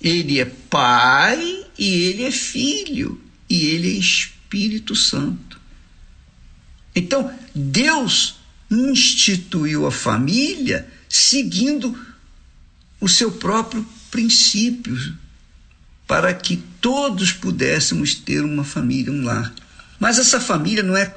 Ele 0.00 0.40
é 0.40 0.44
pai 0.44 1.64
e 1.78 1.86
ele 1.86 2.24
é 2.24 2.30
filho 2.30 3.20
e 3.48 3.66
ele 3.66 3.94
é 3.94 3.98
Espírito 3.98 4.96
Santo. 4.96 5.60
Então, 6.94 7.32
Deus 7.54 8.36
instituiu 8.70 9.86
a 9.86 9.92
família 9.92 10.88
seguindo 11.08 11.96
o 13.00 13.08
seu 13.08 13.32
próprio 13.32 13.86
princípio, 14.10 14.96
para 16.12 16.34
que 16.34 16.58
todos 16.78 17.32
pudéssemos 17.32 18.14
ter 18.14 18.44
uma 18.44 18.64
família, 18.64 19.10
um 19.10 19.24
lar. 19.24 19.50
Mas 19.98 20.18
essa 20.18 20.38
família 20.38 20.82
não 20.82 20.94
é 20.94 21.10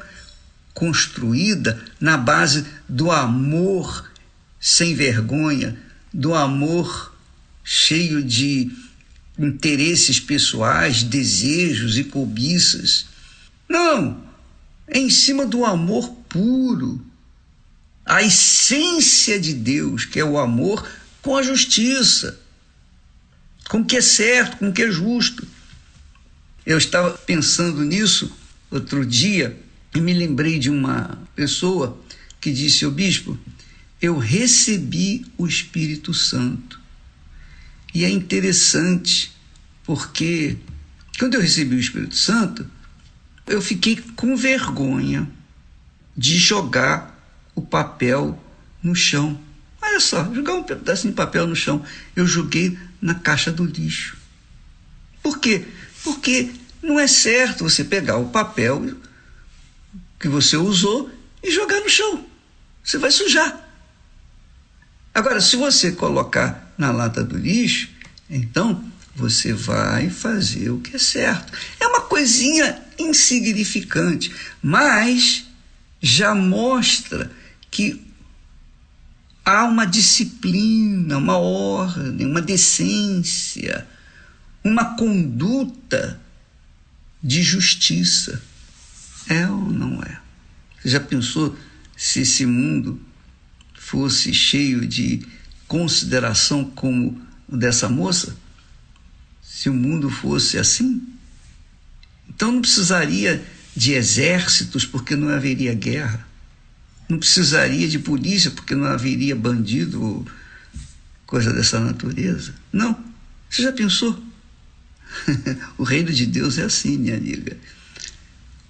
construída 0.73 1.83
na 1.99 2.17
base 2.17 2.65
do 2.87 3.11
amor 3.11 4.09
sem 4.57 4.95
vergonha, 4.95 5.77
do 6.13 6.33
amor 6.33 7.13
cheio 7.61 8.23
de 8.23 8.71
interesses 9.37 10.17
pessoais, 10.17 11.03
desejos 11.03 11.97
e 11.97 12.05
cobiças. 12.05 13.07
Não, 13.67 14.23
é 14.87 14.97
em 14.97 15.09
cima 15.09 15.45
do 15.45 15.65
amor 15.65 16.07
puro, 16.29 17.05
a 18.05 18.23
essência 18.23 19.37
de 19.41 19.51
Deus, 19.51 20.05
que 20.05 20.21
é 20.21 20.23
o 20.23 20.37
amor 20.37 20.87
com 21.21 21.35
a 21.35 21.43
justiça 21.43 22.44
com 23.69 23.79
o 23.79 23.85
que 23.85 23.97
é 23.97 24.01
certo, 24.01 24.57
com 24.57 24.69
o 24.69 24.73
que 24.73 24.83
é 24.83 24.91
justo. 24.91 25.47
Eu 26.65 26.77
estava 26.77 27.11
pensando 27.11 27.83
nisso 27.83 28.31
outro 28.71 29.05
dia 29.05 29.57
e 29.93 30.01
me 30.01 30.13
lembrei 30.13 30.59
de 30.59 30.69
uma 30.69 31.17
pessoa 31.35 31.99
que 32.41 32.51
disse: 32.51 32.85
"O 32.85 32.91
bispo, 32.91 33.37
eu 34.01 34.17
recebi 34.17 35.25
o 35.37 35.47
Espírito 35.47 36.13
Santo". 36.13 36.79
E 37.93 38.03
é 38.03 38.09
interessante 38.09 39.31
porque 39.85 40.57
quando 41.17 41.35
eu 41.35 41.41
recebi 41.41 41.75
o 41.75 41.79
Espírito 41.79 42.15
Santo, 42.15 42.69
eu 43.47 43.61
fiquei 43.61 43.97
com 44.15 44.35
vergonha 44.35 45.29
de 46.17 46.37
jogar 46.37 47.15
o 47.53 47.61
papel 47.61 48.41
no 48.81 48.95
chão. 48.95 49.39
Olha 49.81 49.99
só, 49.99 50.33
jogar 50.33 50.55
um 50.55 50.63
pedacinho 50.63 51.13
de 51.13 51.17
papel 51.17 51.47
no 51.47 51.55
chão. 51.55 51.83
Eu 52.15 52.25
joguei 52.25 52.77
na 53.05 53.13
caixa 53.13 53.51
do 53.51 53.63
lixo. 53.63 54.17
Por 55.21 55.37
quê? 55.39 55.63
Porque 56.03 56.49
Não 56.81 56.99
é 56.99 57.07
certo 57.07 57.63
você 57.63 57.83
pegar 57.83 58.17
o 58.17 58.29
papel 58.29 58.95
que 60.19 60.27
você 60.27 60.55
usou 60.55 61.09
e 61.41 61.49
jogar 61.49 61.79
no 61.79 61.89
chão. 61.89 62.23
Você 62.83 62.99
vai 62.99 63.09
sujar. 63.09 63.59
Agora, 65.11 65.41
se 65.41 65.55
você 65.55 65.91
colocar 65.91 66.71
na 66.77 66.91
lata 66.91 67.23
do 67.23 67.37
lixo, 67.37 67.89
então 68.29 68.83
você 69.15 69.51
vai 69.51 70.11
fazer 70.11 70.69
o 70.69 70.79
que 70.79 70.95
é 70.95 70.99
certo. 70.99 71.53
É 71.79 71.87
uma 71.87 72.01
coisinha 72.01 72.79
insignificante, 72.99 74.31
mas 74.61 75.45
já 75.99 76.35
mostra 76.35 77.31
que 77.71 77.99
há 79.45 79.63
uma 79.63 79.85
disciplina, 79.85 81.17
uma 81.17 81.37
ordem, 81.37 82.25
uma 82.25 82.41
decência, 82.41 83.87
uma 84.63 84.95
conduta 84.95 86.19
de 87.21 87.43
justiça. 87.43 88.41
É 89.29 89.47
ou 89.47 89.69
não 89.69 90.01
é? 90.01 90.19
Você 90.81 90.89
já 90.89 90.99
pensou 90.99 91.55
se 91.95 92.21
esse 92.21 92.45
mundo 92.45 92.99
fosse 93.77 94.33
cheio 94.33 94.87
de 94.87 95.25
consideração 95.67 96.65
como 96.65 97.21
o 97.47 97.55
dessa 97.55 97.87
moça? 97.87 98.35
Se 99.41 99.69
o 99.69 99.73
mundo 99.73 100.09
fosse 100.09 100.57
assim? 100.57 101.01
Então 102.27 102.51
não 102.51 102.61
precisaria 102.61 103.43
de 103.75 103.93
exércitos, 103.93 104.85
porque 104.85 105.15
não 105.15 105.29
haveria 105.29 105.73
guerra. 105.73 106.24
Não 107.07 107.19
precisaria 107.19 107.87
de 107.87 107.99
polícia, 107.99 108.51
porque 108.51 108.73
não 108.73 108.85
haveria 108.85 109.35
bandido 109.35 110.03
ou 110.03 110.27
coisa 111.25 111.53
dessa 111.53 111.79
natureza. 111.79 112.53
Não. 112.71 113.03
Você 113.49 113.63
já 113.63 113.71
pensou? 113.71 114.21
o 115.77 115.83
reino 115.83 116.11
de 116.11 116.25
Deus 116.25 116.57
é 116.57 116.63
assim, 116.63 116.97
minha 116.97 117.17
amiga. 117.17 117.57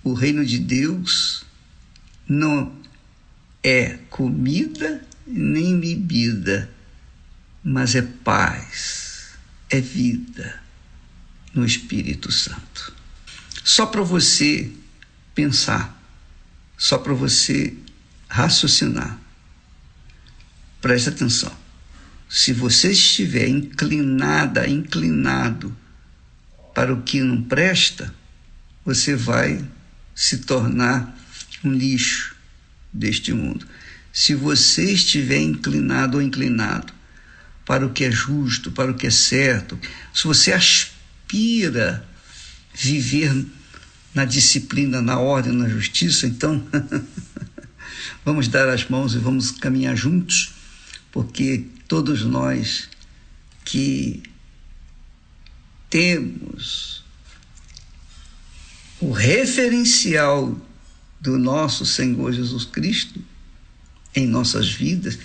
O 0.04 0.14
reino 0.14 0.46
de 0.46 0.60
Deus 0.60 1.46
não 2.28 2.76
é 3.64 3.98
comida 4.10 5.02
nem 5.26 5.80
bebida, 5.80 6.70
mas 7.64 7.96
é 7.96 8.02
paz, 8.02 9.32
é 9.70 9.82
vida 9.82 10.62
no 11.54 11.66
Espírito 11.66 12.32
Santo. 12.32 12.94
Só 13.64 13.88
para 13.88 14.04
você 14.04 14.72
pensar, 15.34 16.00
só 16.78 17.00
para 17.00 17.14
você 17.14 17.76
raciocinar. 18.28 19.20
Preste 20.82 21.10
atenção. 21.10 21.52
Se 22.30 22.54
você 22.54 22.92
estiver 22.92 23.48
inclinada, 23.48 24.68
inclinado 24.68 25.76
para 26.74 26.94
o 26.94 27.02
que 27.02 27.22
não 27.22 27.42
presta, 27.42 28.14
você 28.84 29.16
vai 29.16 29.64
se 30.14 30.40
tornar 30.40 31.18
um 31.64 31.72
lixo 31.72 32.36
deste 32.92 33.34
mundo. 33.34 33.66
Se 34.12 34.34
você 34.34 34.92
estiver 34.92 35.40
inclinado 35.40 36.18
ou 36.18 36.24
inclinado 36.24 36.94
para 37.66 37.86
o 37.86 37.92
que 37.92 38.04
é 38.04 38.12
justo, 38.12 38.72
para 38.72 38.92
o 38.92 38.94
que 38.94 39.08
é 39.08 39.12
certo, 39.12 39.80
se 40.14 40.24
você 40.24 40.54
aspira 40.54 42.06
viver 42.74 43.46
na 44.14 44.24
disciplina, 44.24 45.02
na 45.02 45.20
ordem, 45.20 45.52
na 45.52 45.68
justiça, 45.68 46.28
então 46.28 46.66
vamos 48.24 48.48
dar 48.48 48.70
as 48.70 48.88
mãos 48.90 49.14
e 49.14 49.18
vamos 49.18 49.52
caminhar 49.52 49.96
juntos, 49.96 50.54
porque 51.12 51.66
todos 51.88 52.24
nós 52.24 52.90
que 53.64 54.24
temos 55.90 57.04
o 59.00 59.12
referencial 59.12 60.60
do 61.20 61.38
nosso 61.38 61.86
Senhor 61.86 62.32
Jesus 62.32 62.66
Cristo 62.66 63.24
em 64.16 64.26
nossas 64.28 64.70
vidas, 64.70 65.20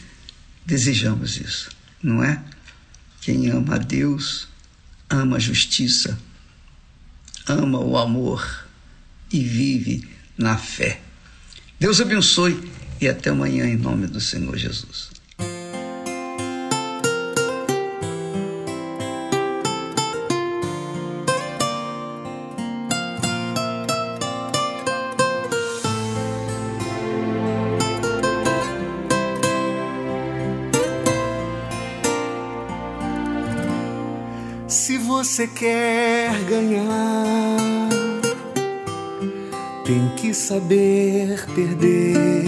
desejamos 0.66 1.36
isso, 1.36 1.70
não 2.02 2.24
é? 2.24 2.42
Quem 3.20 3.48
ama 3.50 3.76
a 3.76 3.78
Deus, 3.78 4.48
ama 5.08 5.36
a 5.36 5.40
justiça, 5.40 6.18
ama 7.46 7.78
o 7.78 7.96
amor 7.96 8.66
e 9.32 9.40
vive 9.40 10.08
na 10.36 10.56
fé. 10.56 11.00
Deus 11.80 11.98
abençoe 11.98 12.60
e 13.00 13.08
até 13.08 13.30
amanhã 13.30 13.64
em 13.64 13.74
nome 13.74 14.06
do 14.06 14.20
Senhor 14.20 14.54
Jesus. 14.54 15.08
Se 34.68 34.98
você 34.98 35.46
quer 35.46 36.44
ganhar, 36.44 37.49
tem 39.90 40.08
que 40.14 40.32
saber 40.32 41.46
perder. 41.52 42.44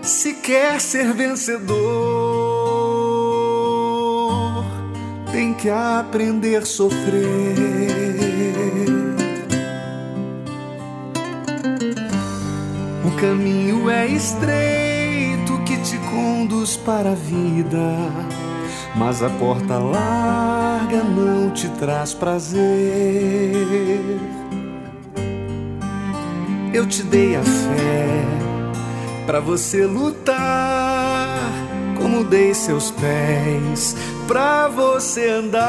Se 0.00 0.32
quer 0.32 0.80
ser 0.80 1.12
vencedor, 1.12 1.76
tem 5.30 5.52
que 5.52 5.68
aprender 5.68 6.62
a 6.62 6.64
sofrer. 6.64 7.54
O 13.04 13.10
caminho 13.20 13.90
é 13.90 14.06
estreito 14.06 15.62
que 15.66 15.76
te 15.82 15.98
conduz 16.10 16.78
para 16.78 17.10
a 17.10 17.14
vida 17.14 17.98
mas 18.96 19.22
a 19.22 19.30
porta 19.30 19.78
larga 19.78 21.04
não 21.04 21.52
te 21.52 21.68
traz 21.68 22.14
prazer. 22.14 22.58
Eu 26.78 26.86
te 26.86 27.02
dei 27.02 27.34
a 27.34 27.42
fé 27.42 28.24
para 29.26 29.40
você 29.40 29.84
lutar, 29.84 31.40
como 31.98 32.22
dei 32.22 32.54
seus 32.54 32.92
pés 32.92 33.96
para 34.28 34.68
você 34.68 35.28
andar. 35.28 35.66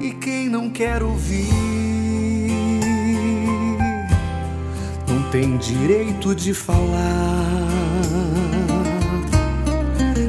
E 0.00 0.12
quem 0.12 0.48
não 0.48 0.70
quer 0.70 1.02
ouvir 1.02 1.66
tem 5.32 5.56
direito 5.56 6.34
de 6.34 6.54
falar. 6.54 6.86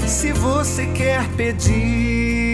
Se 0.07 0.31
você 0.33 0.87
quer 0.87 1.25
pedir, 1.37 2.46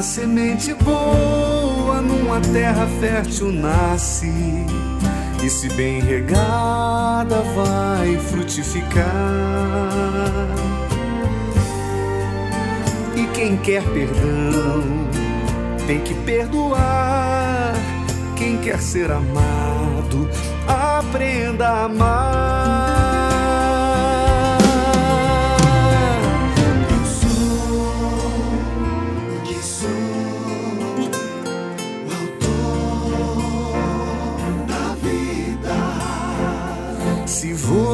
Uma 0.00 0.04
semente 0.06 0.72
boa 0.72 2.00
numa 2.00 2.40
terra 2.40 2.88
fértil 2.98 3.52
nasce. 3.52 4.32
E 5.44 5.50
se 5.50 5.68
bem 5.74 6.00
regada, 6.00 7.42
vai 7.54 8.16
frutificar. 8.16 9.04
E 13.14 13.26
quem 13.34 13.58
quer 13.58 13.82
perdão 13.92 14.82
tem 15.86 16.00
que 16.00 16.14
perdoar. 16.14 17.74
Quem 18.36 18.56
quer 18.56 18.80
ser 18.80 19.10
amado, 19.10 20.30
aprenda 20.66 21.68
a 21.68 21.84
amar. 21.84 22.99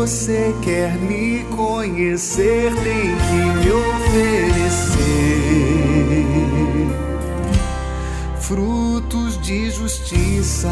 Você 0.06 0.54
quer 0.62 0.96
me 0.98 1.42
conhecer, 1.56 2.72
tem 2.76 3.16
que 3.16 3.34
me 3.58 3.72
oferecer 3.72 4.96
frutos 8.38 9.36
de 9.40 9.68
justiça. 9.68 10.70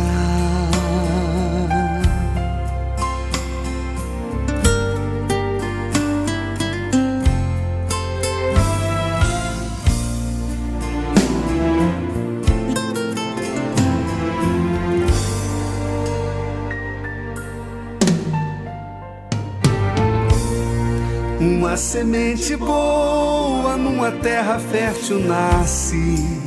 Uma 21.75 21.79
semente 21.79 22.55
boa 22.55 23.77
numa 23.77 24.13
terra 24.13 24.61
fértil 24.61 25.19
nasce. 25.19 26.41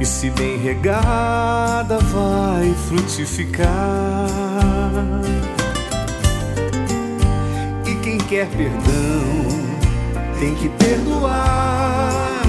E 0.00 0.06
se 0.06 0.30
bem 0.30 0.56
regada, 0.56 1.98
vai 1.98 2.74
frutificar. 2.88 3.68
E 7.86 7.94
quem 7.96 8.16
quer 8.16 8.48
perdão 8.48 9.34
tem 10.40 10.54
que 10.54 10.70
perdoar. 10.70 12.40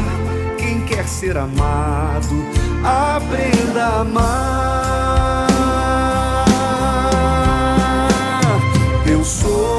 Quem 0.57 0.85
quer 0.85 1.05
ser 1.09 1.35
amado, 1.37 2.45
aprenda 2.81 3.87
a 3.87 3.99
amar. 3.99 5.49
Eu 9.05 9.21
sou 9.21 9.74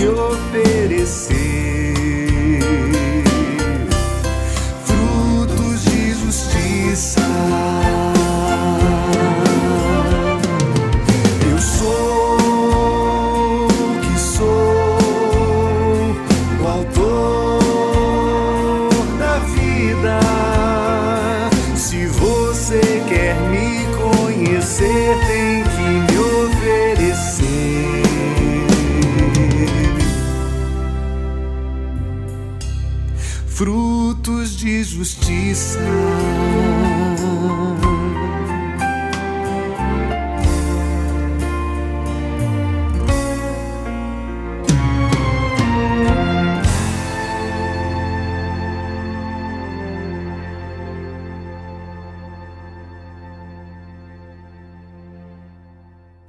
tem 0.00 0.29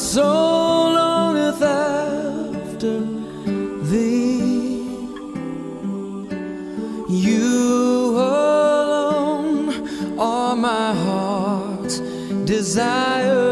so 0.00 0.22
longeth 0.22 1.60
after 1.60 3.00
thee. 3.90 4.80
You 7.06 8.16
alone 8.16 9.68
are 10.18 10.56
my 10.56 10.94
heart's 10.94 12.00
desire. 12.46 13.49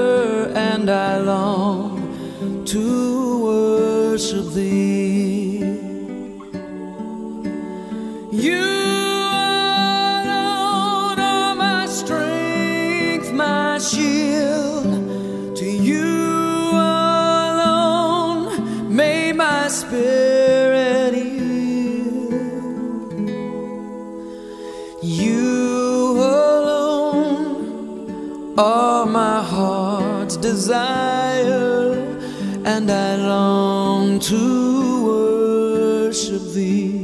to 34.21 35.05
worship 35.07 36.43
thee. 36.53 36.97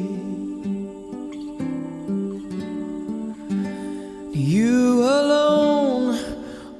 You 4.32 5.02
alone 5.02 6.18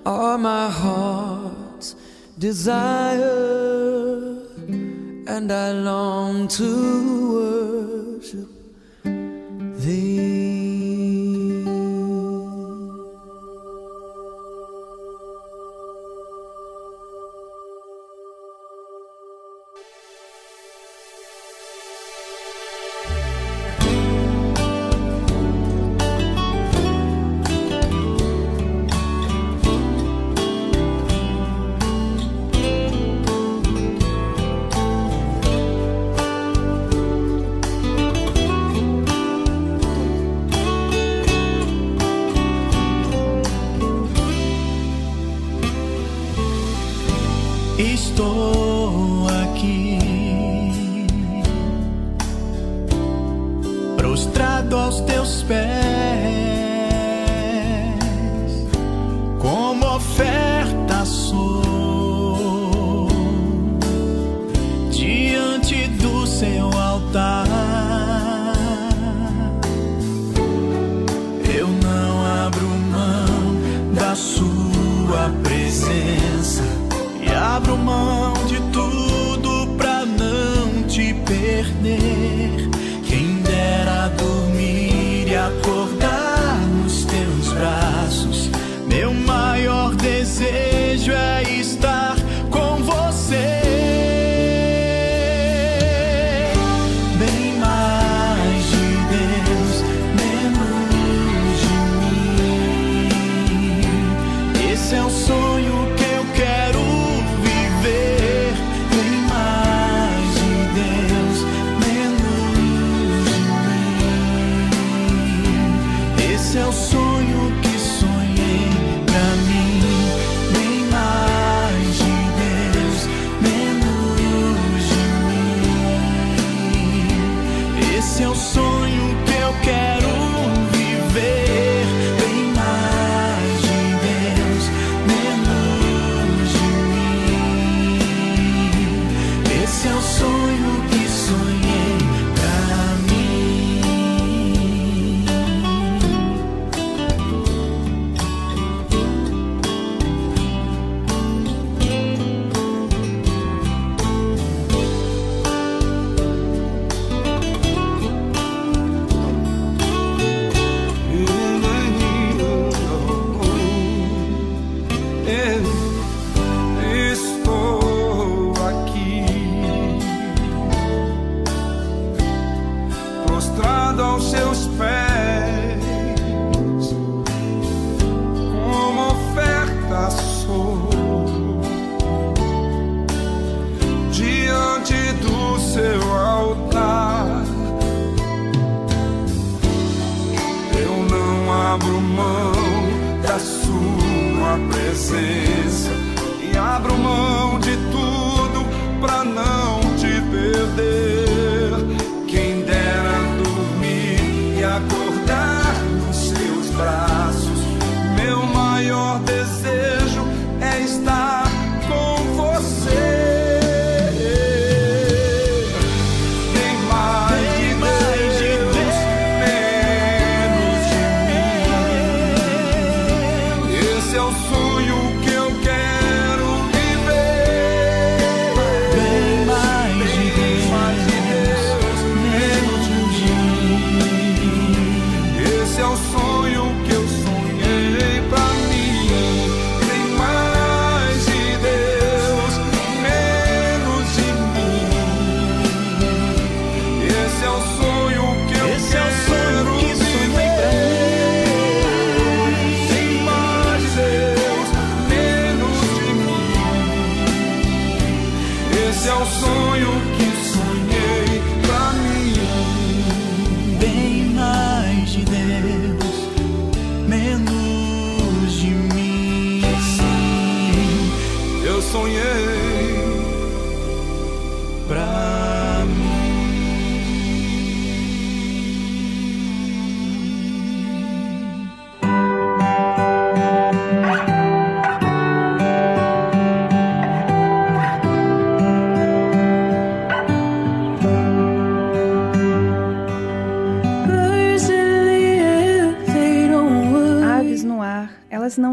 are 0.04 0.36
my 0.38 0.68
heart's 0.68 1.94
desire, 2.38 3.22
and 5.26 5.52
I 5.52 5.72
long 5.72 6.48
to. 6.48 7.13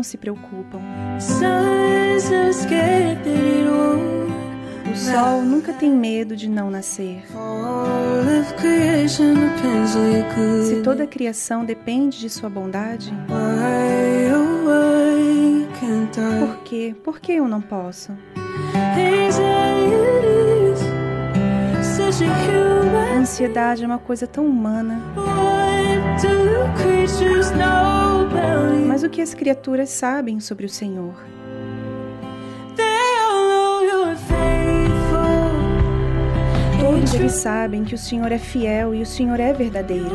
Não 0.02 0.04
se 0.04 0.18
preocupam. 0.18 0.80
O 4.92 4.96
sol 4.96 5.44
nunca 5.44 5.72
tem 5.74 5.92
medo 5.92 6.36
de 6.36 6.50
não 6.50 6.72
nascer. 6.72 7.24
Se 10.68 10.82
toda 10.82 11.04
a 11.04 11.08
criação 11.08 11.64
depende 11.64 12.20
de 12.20 12.32
sua 12.32 12.50
bondade, 12.50 13.14
oh, 13.30 13.42
por 16.46 16.64
quê? 16.64 16.96
Por 17.04 17.20
que 17.20 17.34
eu 17.34 17.48
não 17.48 17.62
posso? 17.62 18.12
A 22.98 23.18
ansiedade 23.20 23.84
é 23.84 23.88
uma 23.88 24.00
coisa 24.00 24.26
tão 24.26 24.48
humana. 24.48 25.00
Mas 28.88 29.04
o 29.04 29.10
que 29.10 29.22
as 29.22 29.34
criaturas 29.34 29.90
sabem 29.90 30.40
sobre 30.40 30.66
o 30.66 30.70
Senhor? 30.70 31.16
Todos 36.80 37.14
eles 37.16 37.32
sabem 37.32 37.84
que 37.84 37.96
o 37.96 37.98
Senhor 37.98 38.32
é 38.32 38.38
fiel 38.38 38.94
e 38.94 39.02
o 39.02 39.06
Senhor 39.06 39.40
é 39.40 39.54
verdadeiro. 39.54 40.12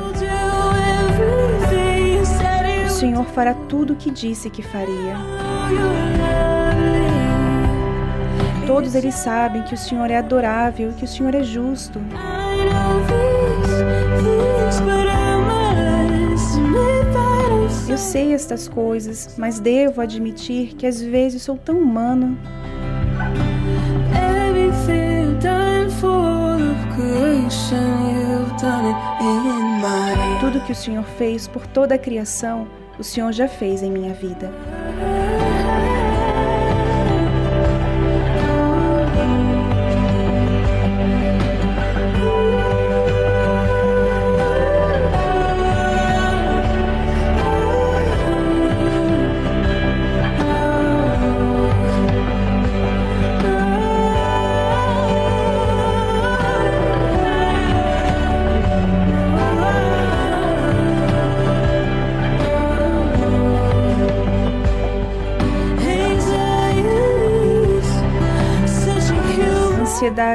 O 2.86 2.90
Senhor 2.90 3.24
fará 3.26 3.54
tudo 3.68 3.92
o 3.92 3.96
que 3.96 4.10
disse 4.10 4.48
que 4.48 4.62
faria. 4.62 5.16
Todos 8.66 8.94
eles 8.94 9.14
sabem 9.14 9.62
que 9.62 9.74
o 9.74 9.76
Senhor 9.76 10.10
é 10.10 10.18
adorável 10.18 10.90
e 10.90 10.94
que 10.94 11.04
o 11.04 11.08
Senhor 11.08 11.34
é 11.34 11.42
justo. 11.42 12.00
Eu 17.96 18.00
sei 18.00 18.34
estas 18.34 18.68
coisas, 18.68 19.36
mas 19.38 19.58
devo 19.58 20.02
admitir 20.02 20.74
que 20.74 20.86
às 20.86 21.00
vezes 21.00 21.40
sou 21.40 21.56
tão 21.56 21.78
humano. 21.78 22.38
Tudo 30.40 30.60
que 30.66 30.72
o 30.72 30.74
Senhor 30.74 31.04
fez 31.16 31.48
por 31.48 31.66
toda 31.66 31.94
a 31.94 31.98
criação, 31.98 32.68
o 32.98 33.02
Senhor 33.02 33.32
já 33.32 33.48
fez 33.48 33.82
em 33.82 33.90
minha 33.90 34.12
vida. 34.12 34.52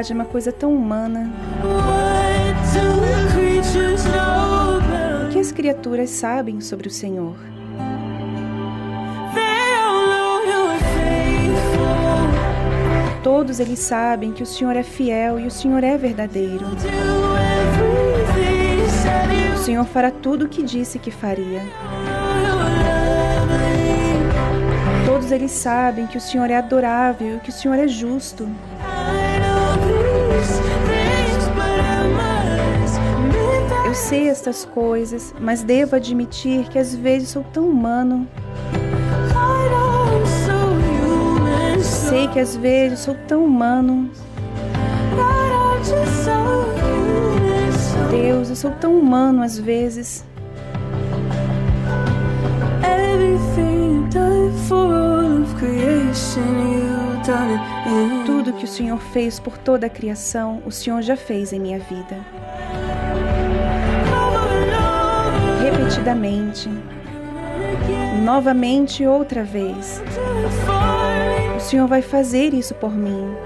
Ansiedade 0.02 0.12
é 0.12 0.14
uma 0.14 0.24
coisa 0.24 0.52
tão 0.52 0.74
humana. 0.74 1.30
O 5.24 5.28
que 5.30 5.38
as 5.38 5.52
criaturas 5.52 6.10
sabem 6.10 6.60
sobre 6.60 6.88
o 6.88 6.90
Senhor? 6.90 7.36
Todos 13.22 13.60
eles 13.60 13.78
sabem 13.78 14.32
que 14.32 14.42
o 14.42 14.46
Senhor 14.46 14.76
é 14.76 14.82
fiel 14.82 15.38
e 15.38 15.46
o 15.46 15.50
Senhor 15.50 15.84
é 15.84 15.96
verdadeiro. 15.96 16.66
O 19.54 19.58
Senhor 19.58 19.84
fará 19.84 20.10
tudo 20.10 20.46
o 20.46 20.48
que 20.48 20.62
disse 20.62 20.98
que 20.98 21.10
faria. 21.10 21.62
Todos 25.06 25.30
eles 25.30 25.52
sabem 25.52 26.06
que 26.06 26.18
o 26.18 26.20
Senhor 26.20 26.50
é 26.50 26.56
adorável 26.56 27.36
e 27.36 27.40
que 27.40 27.50
o 27.50 27.52
Senhor 27.52 27.78
é 27.78 27.86
justo. 27.86 28.48
Sei 34.12 34.28
estas 34.28 34.66
coisas, 34.66 35.34
mas 35.40 35.62
devo 35.62 35.96
admitir 35.96 36.68
que 36.68 36.78
às 36.78 36.94
vezes 36.94 37.30
sou 37.30 37.42
tão 37.44 37.66
humano. 37.66 38.28
Sei 41.80 42.28
que 42.28 42.38
às 42.38 42.54
vezes 42.54 42.98
sou 42.98 43.14
tão 43.26 43.42
humano. 43.42 44.10
Deus, 48.10 48.50
eu 48.50 48.56
sou 48.56 48.70
tão 48.72 48.98
humano 48.98 49.42
às 49.42 49.58
vezes. 49.58 50.22
Tudo 58.26 58.52
que 58.52 58.66
o 58.66 58.68
Senhor 58.68 58.98
fez 58.98 59.40
por 59.40 59.56
toda 59.56 59.86
a 59.86 59.90
criação, 59.90 60.62
o 60.66 60.70
Senhor 60.70 61.00
já 61.00 61.16
fez 61.16 61.50
em 61.54 61.60
minha 61.60 61.78
vida. 61.78 62.18
Repetidamente, 65.92 66.70
novamente 68.24 69.06
outra 69.06 69.44
vez. 69.44 70.02
O 71.54 71.60
Senhor 71.60 71.86
vai 71.86 72.00
fazer 72.00 72.54
isso 72.54 72.74
por 72.74 72.90
mim. 72.96 73.36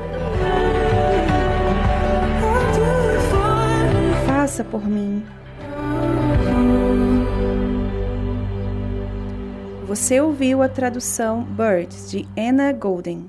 Faça 4.26 4.62
por 4.62 4.86
mim. 4.86 5.24
Você 9.88 10.20
ouviu 10.20 10.62
a 10.62 10.68
tradução 10.68 11.42
Birds 11.42 12.08
de 12.08 12.28
Anna 12.38 12.72
Golden. 12.72 13.28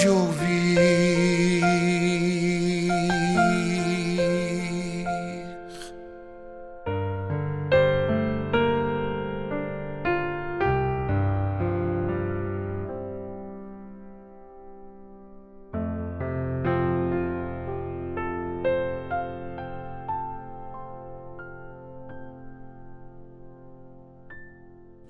de 0.00 0.08
ouvir. 0.08 0.48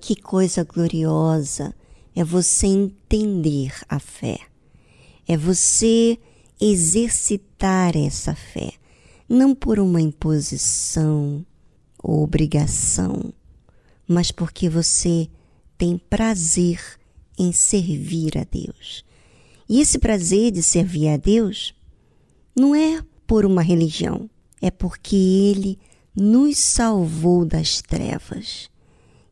Que 0.01 0.15
coisa 0.15 0.63
gloriosa 0.63 1.75
é 2.15 2.23
você 2.23 2.65
entender 2.65 3.71
a 3.87 3.99
fé. 3.99 4.48
É 5.31 5.37
você 5.37 6.17
exercitar 6.59 7.95
essa 7.95 8.33
fé, 8.33 8.73
não 9.29 9.53
por 9.53 9.79
uma 9.79 10.01
imposição 10.01 11.45
ou 12.01 12.23
obrigação, 12.23 13.31
mas 14.07 14.31
porque 14.31 14.67
você 14.67 15.29
tem 15.77 15.99
prazer 15.99 16.81
em 17.37 17.51
servir 17.51 18.39
a 18.39 18.43
Deus. 18.43 19.05
E 19.69 19.79
esse 19.79 19.99
prazer 19.99 20.51
de 20.51 20.63
servir 20.63 21.09
a 21.09 21.17
Deus 21.17 21.75
não 22.55 22.73
é 22.73 22.99
por 23.27 23.45
uma 23.45 23.61
religião, 23.61 24.27
é 24.59 24.71
porque 24.71 25.15
Ele 25.15 25.77
nos 26.15 26.57
salvou 26.57 27.45
das 27.45 27.83
trevas. 27.83 28.67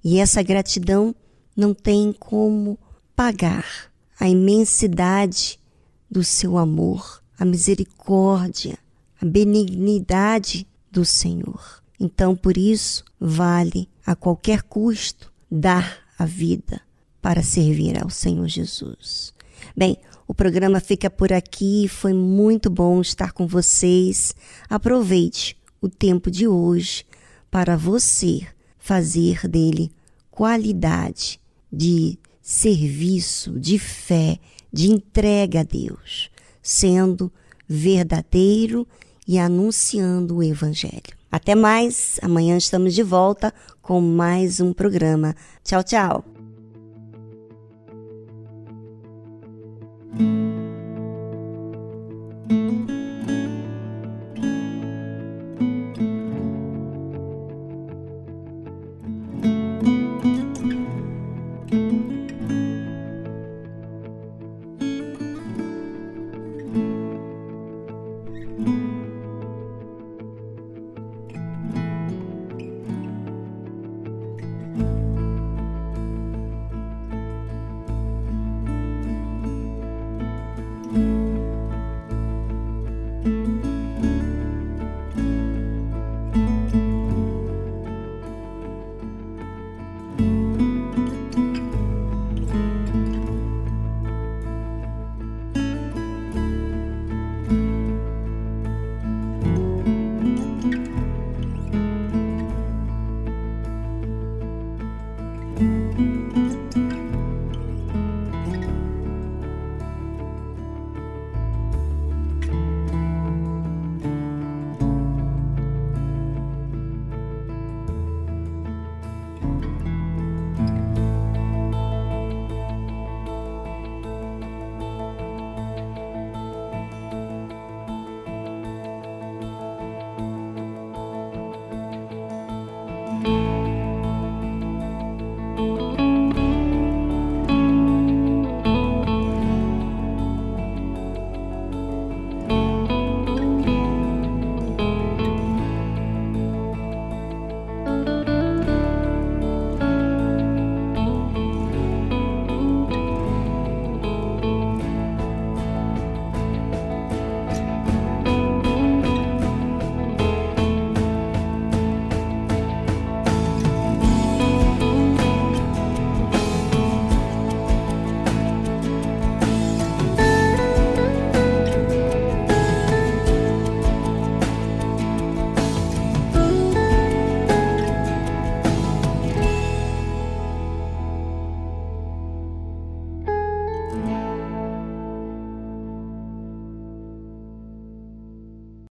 E 0.03 0.19
essa 0.19 0.43
gratidão 0.43 1.15
não 1.55 1.73
tem 1.73 2.13
como 2.13 2.77
pagar 3.15 3.91
a 4.19 4.29
imensidade 4.29 5.59
do 6.09 6.23
seu 6.23 6.57
amor, 6.57 7.21
a 7.37 7.45
misericórdia, 7.45 8.77
a 9.21 9.25
benignidade 9.25 10.67
do 10.91 11.03
Senhor. 11.03 11.83
Então, 11.99 12.35
por 12.35 12.57
isso, 12.57 13.03
vale 13.19 13.89
a 14.05 14.15
qualquer 14.15 14.63
custo 14.63 15.31
dar 15.49 15.99
a 16.17 16.25
vida 16.25 16.81
para 17.21 17.43
servir 17.43 18.01
ao 18.01 18.09
Senhor 18.09 18.47
Jesus. 18.47 19.33
Bem, 19.75 19.97
o 20.27 20.33
programa 20.33 20.79
fica 20.79 21.09
por 21.09 21.31
aqui. 21.31 21.87
Foi 21.87 22.13
muito 22.13 22.69
bom 22.69 23.01
estar 23.01 23.31
com 23.31 23.47
vocês. 23.47 24.35
Aproveite 24.69 25.57
o 25.81 25.89
tempo 25.89 26.29
de 26.29 26.47
hoje 26.47 27.05
para 27.49 27.77
você 27.77 28.45
fazer 28.77 29.47
dele 29.47 29.91
qualidade 30.29 31.39
de 31.71 32.17
serviço, 32.41 33.59
de 33.59 33.79
fé, 33.79 34.39
de 34.77 34.91
entrega 34.91 35.61
a 35.61 35.63
Deus, 35.63 36.29
sendo 36.61 37.33
verdadeiro 37.67 38.87
e 39.27 39.39
anunciando 39.39 40.37
o 40.37 40.43
Evangelho. 40.43 41.17
Até 41.31 41.55
mais, 41.55 42.19
amanhã 42.21 42.55
estamos 42.55 42.93
de 42.93 43.01
volta 43.01 43.51
com 43.81 43.99
mais 43.99 44.61
um 44.61 44.71
programa. 44.71 45.35
Tchau, 45.63 45.83
tchau. 45.83 46.36